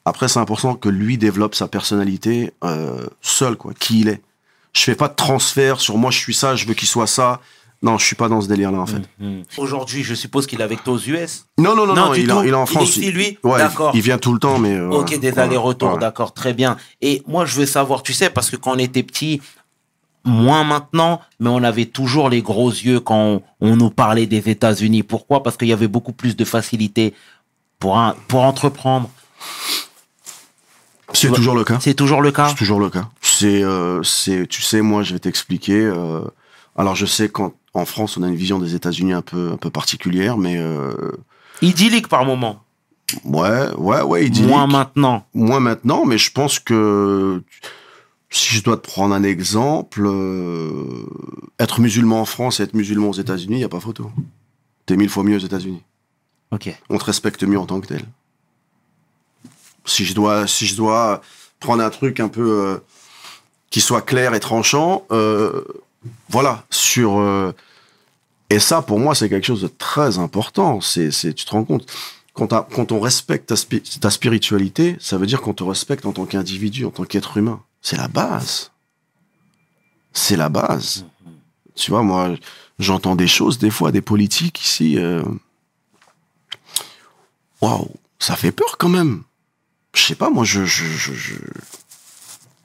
[0.04, 4.20] Après, c'est important que lui développe sa personnalité euh, seul, quoi, qui il est.
[4.74, 7.40] Je fais pas de transfert sur moi, je suis ça, je veux qu'il soit ça.
[7.84, 9.02] Non, je suis pas dans ce délire-là en fait.
[9.58, 11.44] Aujourd'hui, je suppose qu'il est avec toi aux US.
[11.58, 12.96] Non, non, non, Non, il, est- il est en Il est France.
[12.96, 13.90] ici, lui Ouais, il- D'accord.
[13.94, 14.74] Il, vient tout le temps, mais.
[14.74, 15.42] euh, Ok, des Voilà.
[15.48, 16.06] allers-retours, Voilà.
[16.06, 16.76] d'accord, très bien.
[17.02, 19.42] Et moi, je veux savoir, tu sais, parce que quand on était petit,
[20.24, 24.48] moins maintenant, mais on avait toujours les gros yeux quand on, on nous parlait des
[24.48, 25.02] États-Unis.
[25.02, 25.42] Pourquoi?
[25.42, 27.12] Parce qu'il y avait beaucoup plus de facilité
[27.78, 29.10] pour, un, pour entreprendre.
[31.12, 31.78] C'est toujours le cas.
[31.80, 33.08] C'est toujours le cas C'est toujours le cas.
[33.20, 35.80] C'est, euh, c'est, tu sais, moi, je vais t'expliquer.
[35.82, 36.22] euh,
[36.76, 39.56] alors, je sais qu'en en France, on a une vision des États-Unis un peu, un
[39.56, 40.92] peu particulière, mais euh,
[41.62, 42.62] Idyllique par moment.
[43.24, 45.26] ouais, ouais, ouais, dit Moins maintenant.
[45.34, 47.42] moins maintenant, mais je pense que
[48.30, 51.06] si je dois te prendre un exemple, euh,
[51.60, 54.10] être musulman en France et être musulman aux États-Unis, il y a pas photo.
[54.86, 55.82] T'es mille fois mieux aux États-Unis.
[56.50, 56.72] Ok.
[56.88, 58.02] on te respecte mieux en tant que tel.
[59.86, 61.20] Si je dois, si je dois
[61.58, 62.78] prendre un truc un peu euh,
[63.70, 65.62] qui soit clair et tranchant, euh,
[66.28, 67.52] voilà sur euh,
[68.50, 70.80] et ça pour moi c'est quelque chose de très important.
[70.80, 71.90] C'est, c'est tu te rends compte
[72.34, 76.26] quand, on respecte ta, spi- ta spiritualité, ça veut dire qu'on te respecte en tant
[76.26, 77.62] qu'individu, en tant qu'être humain.
[77.80, 78.72] C'est la base.
[80.12, 81.06] C'est la base.
[81.76, 82.34] Tu vois, moi,
[82.80, 84.98] j'entends des choses, des fois, des politiques ici.
[84.98, 85.22] euh,
[87.60, 87.88] Waouh,
[88.18, 89.22] ça fait peur quand même.
[89.94, 91.34] Je sais pas, moi, je, je, je, je-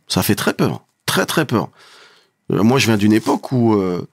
[0.08, 1.70] ça fait très peur, très très peur.
[2.52, 4.08] Euh, moi, je viens d'une époque où euh,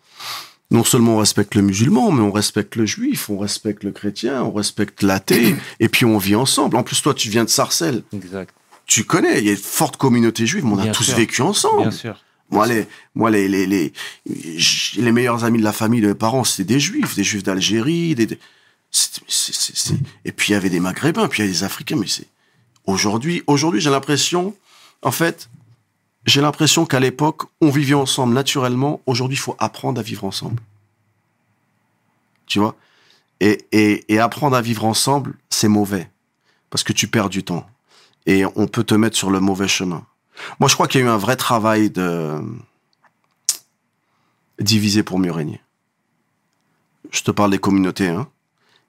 [0.70, 4.42] non seulement on respecte le musulman, mais on respecte le juif, on respecte le chrétien,
[4.42, 6.76] on respecte l'athée, et puis on vit ensemble.
[6.76, 8.54] En plus, toi, tu viens de Sarcelles, Exact.
[8.86, 11.82] tu connais, il y a une forte communauté juive, mais on a tous vécu ensemble.
[11.82, 12.16] Bien sûr.
[12.48, 13.92] Moi, les, moi, les, les, les,
[14.24, 18.14] les meilleurs amis de la famille de mes parents, c'était des juifs, des juifs d'Algérie,
[18.14, 18.38] des,
[20.24, 22.26] et puis il y avait des maghrébins, puis il y a des africains, mais c'est,
[22.86, 24.54] aujourd'hui, aujourd'hui, j'ai l'impression,
[25.02, 25.48] en fait,
[26.26, 29.00] j'ai l'impression qu'à l'époque, on vivait ensemble naturellement.
[29.06, 30.60] Aujourd'hui, il faut apprendre à vivre ensemble.
[32.46, 32.76] Tu vois?
[33.40, 36.10] Et, et, et apprendre à vivre ensemble, c'est mauvais.
[36.68, 37.66] Parce que tu perds du temps.
[38.26, 40.04] Et on peut te mettre sur le mauvais chemin.
[40.58, 42.40] Moi, je crois qu'il y a eu un vrai travail de
[44.58, 45.60] diviser pour mieux régner.
[47.12, 48.28] Je te parle des communautés, hein.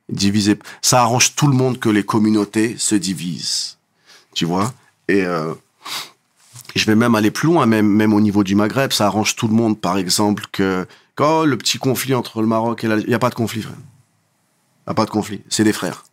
[0.09, 3.77] Diviser, ça arrange tout le monde que les communautés se divisent,
[4.33, 4.73] tu vois?
[5.09, 5.53] Et euh,
[6.75, 9.47] je vais même aller plus loin, même même au niveau du Maghreb, ça arrange tout
[9.47, 9.79] le monde.
[9.79, 13.19] Par exemple, que quand le petit conflit entre le Maroc et l'Algérie, il y a
[13.19, 13.77] pas de conflit, frère.
[14.85, 16.03] Il y a pas de conflit, c'est des frères.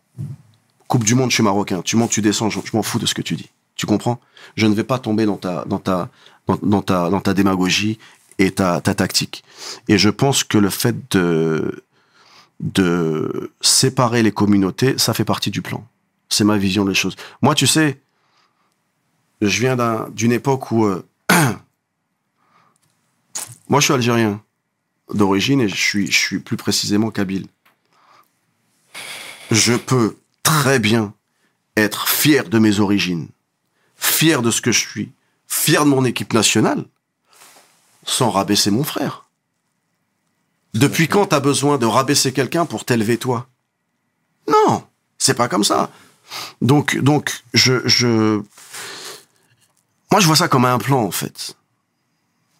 [0.87, 1.81] Coupe du monde, je suis marocain.
[1.81, 3.49] Tu montes, tu descends, je, m'en fous de ce que tu dis.
[3.75, 4.19] Tu comprends?
[4.55, 6.09] Je ne vais pas tomber dans ta, dans ta,
[6.47, 7.97] dans, dans ta, dans ta démagogie
[8.37, 9.43] et ta, ta tactique.
[9.87, 11.83] Et je pense que le fait de,
[12.59, 15.85] de séparer les communautés, ça fait partie du plan.
[16.29, 17.15] C'est ma vision des choses.
[17.41, 17.99] Moi, tu sais,
[19.41, 21.05] je viens d'un- d'une époque où, euh,
[23.69, 24.41] moi, je suis algérien
[25.13, 27.47] d'origine et je suis, je suis plus précisément kabyle.
[29.51, 31.13] Je peux très bien
[31.77, 33.27] être fier de mes origines,
[33.97, 35.11] fier de ce que je suis,
[35.47, 36.85] fier de mon équipe nationale
[38.05, 39.25] sans rabaisser mon frère.
[40.73, 43.47] Depuis quand t'as besoin de rabaisser quelqu'un pour t'élever toi?
[44.47, 44.83] Non,
[45.17, 45.89] c'est pas comme ça.
[46.61, 48.41] Donc, donc, je, je,
[50.15, 51.57] moi, je vois ça comme un plan en fait,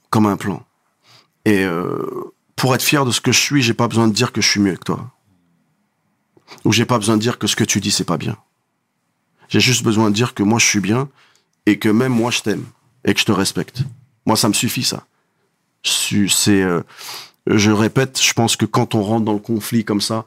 [0.09, 0.65] comme un plan.
[1.45, 4.33] Et euh, pour être fier de ce que je suis, j'ai pas besoin de dire
[4.33, 5.09] que je suis mieux que toi,
[6.65, 8.35] ou j'ai pas besoin de dire que ce que tu dis c'est pas bien.
[9.47, 11.07] J'ai juste besoin de dire que moi je suis bien
[11.65, 12.65] et que même moi je t'aime
[13.05, 13.83] et que je te respecte.
[14.25, 15.05] Moi, ça me suffit ça.
[15.81, 16.81] C'est, euh,
[17.47, 20.25] je répète, je pense que quand on rentre dans le conflit comme ça,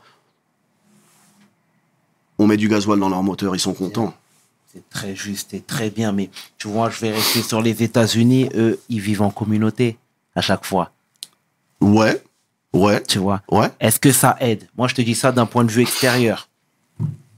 [2.38, 4.14] on met du gasoil dans leur moteur, ils sont contents.
[4.78, 8.48] C'est très juste et très bien, mais tu vois, je vais rester sur les États-Unis.
[8.54, 9.98] Eux, ils vivent en communauté
[10.36, 10.92] à chaque fois.
[11.80, 12.22] Ouais,
[12.72, 13.42] ouais, Tu vois?
[13.50, 13.70] ouais.
[13.80, 14.68] Est-ce que ça aide?
[14.76, 16.48] Moi, je te dis ça d'un point de vue extérieur.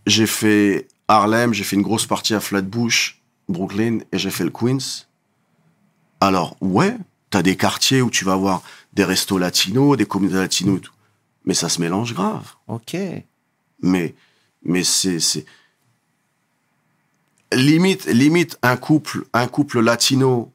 [0.07, 4.51] J'ai fait Harlem, j'ai fait une grosse partie à Flatbush, Brooklyn, et j'ai fait le
[4.51, 5.07] Queens.
[6.21, 6.95] Alors, ouais,
[7.31, 8.63] t'as des quartiers où tu vas voir
[8.93, 10.93] des restos latinos, des communautés latinos et tout.
[11.47, 12.53] Mais ça se mélange grave.
[12.69, 12.97] Ok.
[13.83, 14.15] Mais,
[14.63, 15.47] mais c'est, c'est,
[17.53, 20.53] limite, limite un couple, un couple latino,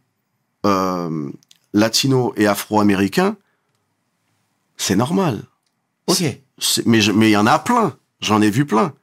[0.65, 1.29] euh,
[1.73, 3.35] latino et afro-américain,
[4.77, 5.43] c'est normal.
[6.07, 6.23] Ok.
[6.85, 7.95] Mais je- mais il y en a plein.
[8.21, 8.93] J'en ai vu plein.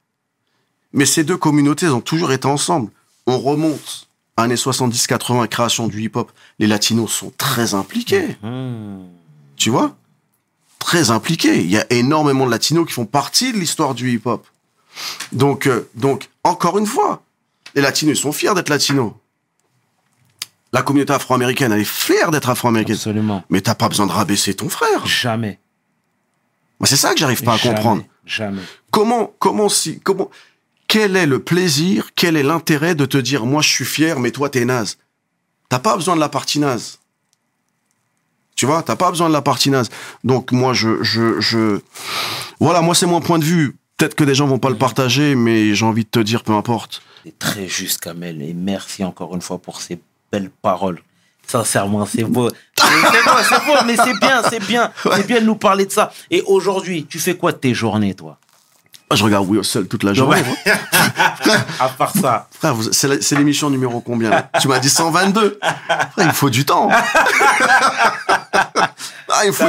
[0.93, 2.91] Mais ces deux communautés ont toujours été ensemble.
[3.27, 6.31] On remonte années 70-80, création du hip-hop.
[6.59, 8.37] Les latinos sont très impliqués.
[8.43, 9.05] Hmm.
[9.57, 9.97] Tu vois?
[10.79, 11.61] Très impliqués.
[11.61, 14.47] Il y a énormément de latinos qui font partie de l'histoire du hip-hop.
[15.33, 17.23] Donc, euh, donc, encore une fois,
[17.75, 19.13] les latinos ils sont fiers d'être latinos.
[20.73, 22.97] La communauté afro-américaine, elle est fière d'être afro-américaine.
[22.97, 23.45] Absolument.
[23.51, 25.07] Mais t'as pas besoin de rabaisser ton frère.
[25.07, 25.59] Jamais.
[26.81, 28.05] Moi, c'est ça que j'arrive pas à comprendre.
[28.25, 28.63] Jamais.
[28.91, 30.31] Comment, comment si, comment,
[30.89, 34.31] quel est le plaisir, quel est l'intérêt de te dire, moi je suis fier, mais
[34.31, 34.99] toi t'es naze?
[35.69, 36.99] T'as pas besoin de la partie naze.
[38.57, 39.89] Tu vois, t'as pas besoin de la partie naze.
[40.25, 41.81] Donc moi je, je, je,
[42.61, 43.77] voilà, moi c'est mon point de vue.
[44.03, 46.55] Peut-être que des gens vont pas le partager, mais j'ai envie de te dire, peu
[46.55, 47.03] importe.
[47.25, 48.43] C'est très juste, Kamel.
[48.43, 50.01] Et merci encore une fois pour ces
[50.33, 51.01] belles paroles.
[51.47, 52.51] Sincèrement, c'est beau.
[52.79, 54.91] C'est beau, mais c'est bien, c'est bien.
[55.15, 56.13] C'est bien de nous parler de ça.
[56.33, 58.39] Et aujourd'hui, tu fais quoi de tes journées, toi?
[59.15, 60.37] Je regarde Will seul toute la journée.
[60.37, 60.43] Ouais.
[60.43, 60.79] frère.
[61.81, 62.49] À part ça.
[62.53, 65.59] Frère, c'est l'émission numéro combien Tu m'as dit 122.
[65.61, 66.89] Frère, il faut du temps.
[68.53, 69.65] ah, il faut.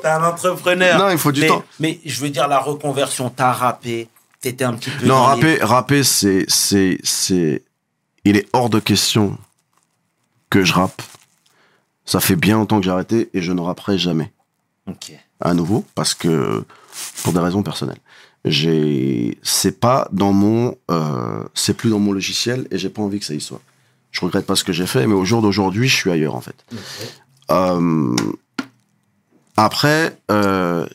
[0.00, 0.98] T'es un, entrepreneur.
[0.98, 1.64] Non, il faut du mais, temps.
[1.80, 4.08] Mais je veux dire, la reconversion, t'as rappé,
[4.40, 5.06] t'étais un petit peu.
[5.06, 5.58] Non, les-
[6.04, 7.62] c'est, c'est, c'est,
[8.24, 9.38] il est hors de question
[10.50, 11.02] que je rappe.
[12.04, 14.30] Ça fait bien longtemps que j'ai arrêté et je ne rapperai jamais
[14.86, 15.12] Ok.
[15.40, 16.64] à nouveau parce que
[17.22, 17.98] pour des raisons personnelles.
[18.44, 23.18] J'ai, c'est pas dans mon, euh, c'est plus dans mon logiciel et j'ai pas envie
[23.18, 23.60] que ça y soit.
[24.10, 26.40] Je regrette pas ce que j'ai fait, mais au jour d'aujourd'hui, je suis ailleurs en
[26.40, 26.64] fait.
[27.50, 28.14] Euh,
[29.56, 30.86] après, euh,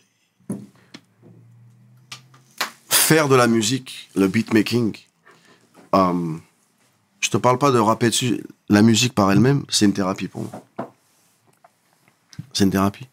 [2.90, 4.96] faire de la musique, le beatmaking,
[5.96, 6.38] euh,
[7.20, 8.44] je te parle pas de rapper dessus.
[8.70, 10.64] La musique par elle-même, c'est une thérapie pour moi.
[12.54, 13.08] C'est une thérapie.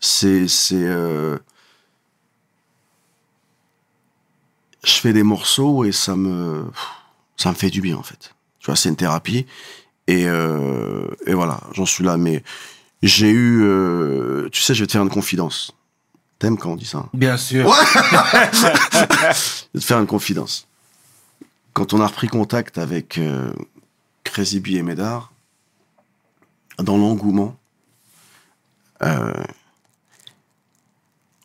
[0.00, 1.38] C'est, c'est, euh,
[4.84, 6.64] je fais des morceaux et ça me,
[7.36, 8.34] ça me fait du bien en fait.
[8.58, 9.46] Tu vois, c'est une thérapie
[10.06, 12.16] et, euh, et voilà, j'en suis là.
[12.16, 12.42] Mais
[13.02, 15.72] j'ai eu, euh, tu sais, je vais te faire une confidence.
[16.38, 17.08] T'aimes quand on dit ça hein?
[17.14, 17.72] Bien sûr.
[18.52, 20.66] Je vais te faire une confidence.
[21.72, 23.52] Quand on a repris contact avec euh,
[24.24, 25.32] Crazy B et Médard,
[26.78, 27.56] dans l'engouement,
[29.02, 29.32] euh,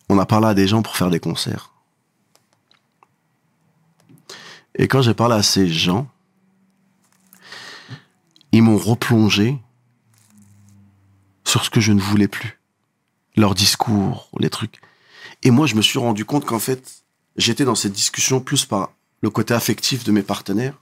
[0.10, 1.72] on a parlé à des gens pour faire des concerts.
[4.80, 6.10] Et quand j'ai parlé à ces gens,
[8.54, 9.60] ils m'ont replongé
[11.44, 12.60] sur ce que je ne voulais plus.
[13.36, 14.80] Leur discours, les trucs.
[15.44, 17.04] Et moi, je me suis rendu compte qu'en fait,
[17.36, 20.82] j'étais dans cette discussion plus par le côté affectif de mes partenaires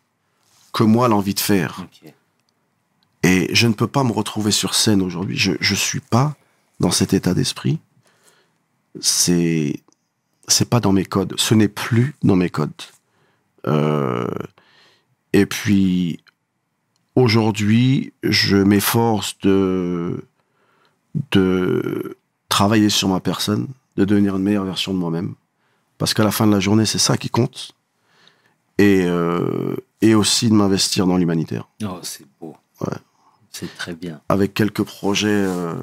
[0.73, 1.87] que moi l'envie de faire.
[3.23, 5.37] Et je ne peux pas me retrouver sur scène aujourd'hui.
[5.37, 6.35] Je je suis pas
[6.79, 7.79] dans cet état d'esprit.
[9.01, 9.81] C'est
[10.47, 11.33] c'est pas dans mes codes.
[11.37, 12.71] Ce n'est plus dans mes codes.
[13.68, 14.28] Euh,
[15.34, 16.20] et puis
[17.15, 20.24] aujourd'hui, je m'efforce de
[21.32, 22.18] de
[22.49, 25.34] travailler sur ma personne, de devenir une meilleure version de moi-même,
[25.97, 27.72] parce qu'à la fin de la journée, c'est ça qui compte.
[28.78, 32.55] Et euh, et aussi de m'investir dans l'humanitaire Oh, c'est beau.
[32.82, 32.93] Ouais.
[33.51, 34.22] C'est très bien.
[34.30, 35.28] avec quelques projets.
[35.30, 35.74] euh,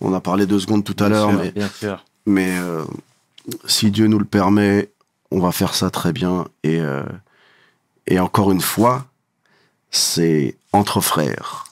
[0.00, 2.04] on a parlé deux secondes tout à l'heure, mais, Bien sûr.
[2.26, 2.84] mais euh,
[3.66, 4.90] si Dieu nous le permet,
[5.32, 6.46] on va faire ça très bien.
[6.62, 7.02] Et, euh,
[8.06, 9.06] et encore une fois,
[9.90, 11.64] c'est entre frères.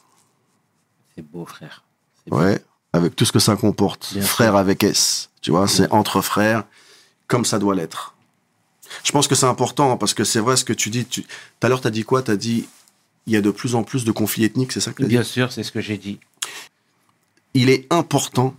[1.15, 1.83] C'est beau, frère.
[2.27, 2.39] Beau.
[2.41, 4.13] Ouais, avec tout ce que ça comporte.
[4.13, 4.57] Bien frère sûr.
[4.59, 5.31] avec S.
[5.41, 6.65] Tu vois, c'est entre frères,
[7.27, 8.15] comme ça doit l'être.
[9.05, 11.05] Je pense que c'est important parce que c'est vrai ce que tu dis.
[11.07, 11.23] Tout
[11.63, 12.23] à l'heure, tu as dit quoi?
[12.23, 12.69] Tu as dit
[13.27, 15.15] il y a de plus en plus de conflits ethniques, c'est ça que tu dit?
[15.15, 16.19] Bien sûr, c'est ce que j'ai dit.
[17.55, 18.55] Il est important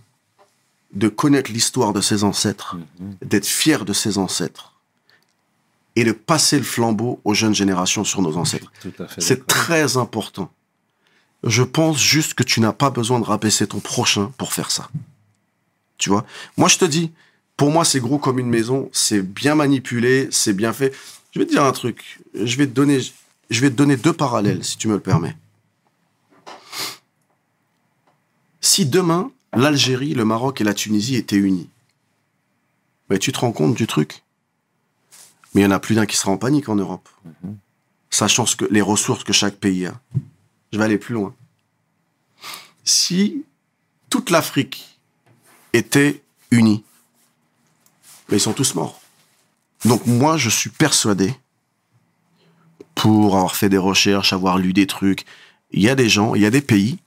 [0.94, 3.16] de connaître l'histoire de ses ancêtres, Mhm.
[3.22, 4.71] d'être fier de ses ancêtres
[5.96, 8.72] et de passer le flambeau aux jeunes générations sur nos ancêtres.
[9.18, 10.50] C'est très important.
[11.44, 14.88] Je pense juste que tu n'as pas besoin de rabaisser ton prochain pour faire ça.
[15.98, 16.24] Tu vois?
[16.56, 17.10] Moi, je te dis,
[17.56, 20.94] pour moi, c'est gros comme une maison, c'est bien manipulé, c'est bien fait.
[21.32, 22.20] Je vais te dire un truc.
[22.34, 23.00] Je vais te donner,
[23.50, 25.36] je vais te donner deux parallèles, si tu me le permets.
[28.60, 31.68] Si demain, l'Algérie, le Maroc et la Tunisie étaient unis,
[33.10, 34.22] mais tu te rends compte du truc?
[35.54, 37.08] Mais il y en a plus d'un qui sera en panique en Europe
[38.10, 40.00] sachant ce que, les ressources que chaque pays a.
[40.72, 41.34] Je vais aller plus loin.
[42.84, 43.44] Si
[44.10, 44.98] toute l'Afrique
[45.72, 46.84] était unie,
[48.28, 49.00] mais ils sont tous morts.
[49.84, 51.34] Donc moi, je suis persuadé,
[52.94, 55.24] pour avoir fait des recherches, avoir lu des trucs,
[55.70, 56.98] il y a des gens, il y a des pays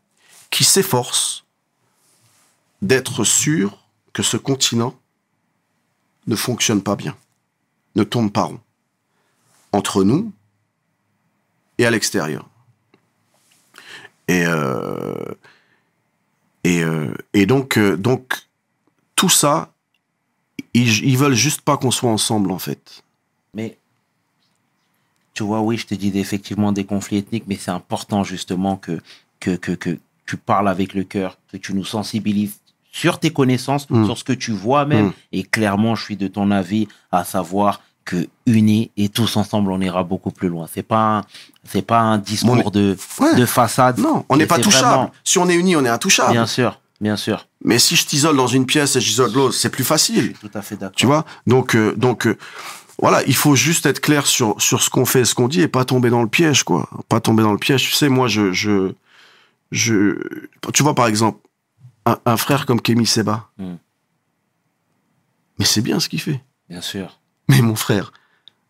[0.50, 1.46] qui s'efforcent
[2.82, 5.00] d'être sûrs que ce continent
[6.28, 7.16] ne fonctionne pas bien,
[7.96, 8.60] ne tourne pas rond.
[9.72, 10.32] Entre nous,
[11.78, 12.48] et à l'extérieur.
[14.28, 15.36] Et, euh,
[16.64, 18.48] et, euh, et donc, euh, donc,
[19.16, 19.74] tout ça,
[20.74, 23.04] ils, ils veulent juste pas qu'on soit ensemble, en fait.
[23.54, 23.78] Mais
[25.34, 29.00] tu vois, oui, je te dis effectivement des conflits ethniques, mais c'est important justement que,
[29.40, 32.60] que, que, que tu parles avec le cœur, que tu nous sensibilises
[32.92, 34.06] sur tes connaissances, Mm.
[34.06, 35.08] sur ce que tu vois même.
[35.08, 35.14] Mm.
[35.34, 39.82] Et clairement, je suis de ton avis à savoir que unis et tous ensemble, on
[39.82, 40.68] ira beaucoup plus loin.
[40.72, 41.22] C'est pas un,
[41.68, 43.36] c'est pas un discours Bon, de, Ouais.
[43.36, 43.98] de façade.
[43.98, 44.86] Non, on n'est pas touchable.
[44.88, 46.32] vraiment- Si on est unis, on est intouchable.
[46.34, 47.48] Bien sûr, bien sûr.
[47.64, 50.34] Mais si je t'isole dans une pièce et j'isole l'autre, c'est plus facile.
[50.40, 50.96] Tout à fait d'accord.
[50.96, 51.26] Tu vois?
[51.48, 52.38] Donc, euh, donc euh,
[53.02, 55.62] voilà, il faut juste être clair sur, sur ce qu'on fait et ce qu'on dit
[55.62, 56.88] et pas tomber dans le piège, quoi.
[57.10, 57.84] Pas tomber dans le piège.
[57.84, 58.52] Tu sais, moi, je.
[58.54, 58.94] je,
[59.72, 60.16] je
[60.76, 61.40] tu vois, par exemple,
[62.06, 63.50] un, un frère comme Kémy Seba.
[63.58, 63.74] Mm.
[65.58, 66.42] Mais c'est bien ce qu'il fait.
[66.70, 67.18] Bien sûr.
[67.48, 68.12] Mais mon frère.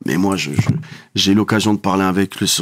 [0.05, 0.51] Mais moi, je,
[1.15, 2.53] j'ai l'occasion de parler avec lui.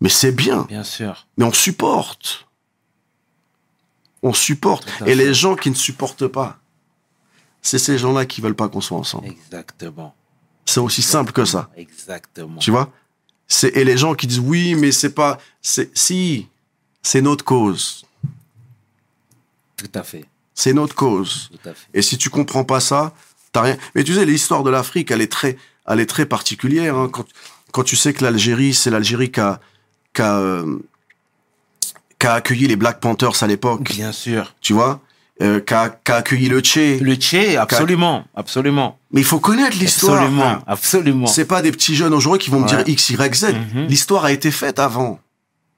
[0.00, 0.62] Mais c'est bien.
[0.62, 1.26] Bien sûr.
[1.36, 2.46] Mais on supporte.
[4.22, 4.86] On supporte.
[5.02, 5.14] Et fait.
[5.14, 6.58] les gens qui ne supportent pas,
[7.62, 9.28] c'est ces gens-là qui veulent pas qu'on soit ensemble.
[9.28, 10.14] Exactement.
[10.66, 11.70] C'est aussi simple que ça.
[11.76, 12.58] Exactement.
[12.58, 12.92] Tu vois?
[13.48, 15.38] C'est, Et les gens qui disent oui, mais c'est pas.
[15.60, 16.48] C'est, si,
[17.02, 18.04] c'est notre cause.
[19.76, 20.26] Tout à fait.
[20.54, 21.50] C'est notre cause.
[21.50, 21.88] Tout à fait.
[21.94, 23.14] Et si tu comprends pas ça,
[23.52, 23.76] t'as rien.
[23.94, 25.56] Mais tu sais, l'histoire de l'Afrique, elle est très,
[25.88, 26.96] elle est très particulière.
[26.96, 27.08] hein.
[27.12, 27.24] Quand,
[27.72, 29.60] quand tu sais que l'Algérie, c'est l'Algérie qui a,
[30.14, 30.78] qui a, euh,
[32.18, 34.54] qui a accueilli les Black Panthers à l'époque, Bien sûr.
[34.60, 35.00] tu vois,
[35.42, 36.98] euh, qui, a, qui a accueilli le Tché.
[36.98, 38.98] Le Tché, absolument, absolument.
[39.12, 40.18] Mais il faut connaître l'histoire.
[40.22, 40.62] Absolument, hein.
[40.66, 41.26] absolument.
[41.26, 43.54] C'est pas des petits jeunes aujourd'hui qui vont me dire X, Y, Z.
[43.74, 43.86] Mhm.
[43.86, 45.18] L'histoire a été faite avant.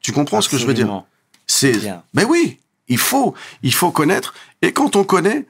[0.01, 1.05] Tu comprends ce que je veux dire?
[1.47, 1.73] C'est.
[1.79, 2.03] Bien.
[2.15, 2.59] Ben oui,
[2.89, 4.35] il faut, il faut connaître.
[4.63, 5.47] Et quand on connaît,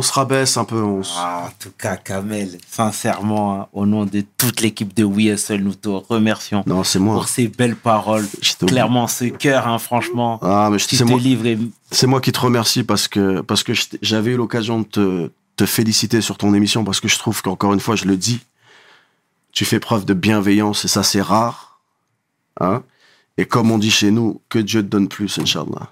[0.00, 0.82] on se rabaisse un peu.
[0.82, 5.26] On Ah, en tout cas, Kamel, sincèrement, hein, au nom de toute l'équipe de We
[5.26, 7.14] Hustle, nous te remercions Non, c'est moi.
[7.16, 8.26] pour ces belles paroles.
[8.66, 11.58] Clairement, ce cœur, hein, franchement, Ah, mais c'est moi, livres et
[11.90, 15.66] c'est moi qui te remercie parce que parce que j'avais eu l'occasion de te, te
[15.66, 18.40] féliciter sur ton émission parce que je trouve qu'encore une fois, je le dis,
[19.52, 21.78] tu fais preuve de bienveillance et ça c'est rare.
[22.58, 22.82] Hein
[23.36, 25.88] et comme on dit chez nous, que Dieu te donne plus, Inch'Allah.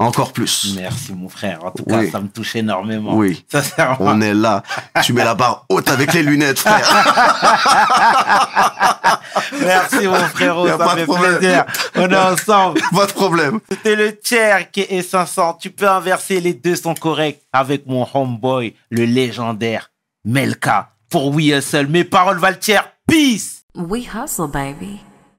[0.00, 0.74] Encore plus.
[0.76, 1.64] merci, mon frère.
[1.64, 2.10] En tout cas, Oui.
[2.10, 3.14] ça me touche énormément.
[3.16, 3.44] Oui.
[3.50, 3.96] Sincèrement.
[4.00, 4.62] On est là.
[5.02, 6.78] Tu mets la barre haute avec les lunettes, frère.
[9.60, 11.38] Merci, mon frérot, Y a ça pas de fait problème.
[11.38, 11.64] plaisir.
[11.96, 12.80] On est ensemble.
[12.94, 13.60] Pas de problème.
[13.70, 15.58] C'était le tiers qui est 500.
[15.60, 19.90] Tu peux inverser, les deux sont corrects avec mon homeboy, le légendaire
[20.24, 20.90] Melka.
[21.10, 22.88] Pour We Hustle, mes paroles valent tiers.
[23.06, 23.62] Peace!
[23.74, 25.00] We hustle, baby.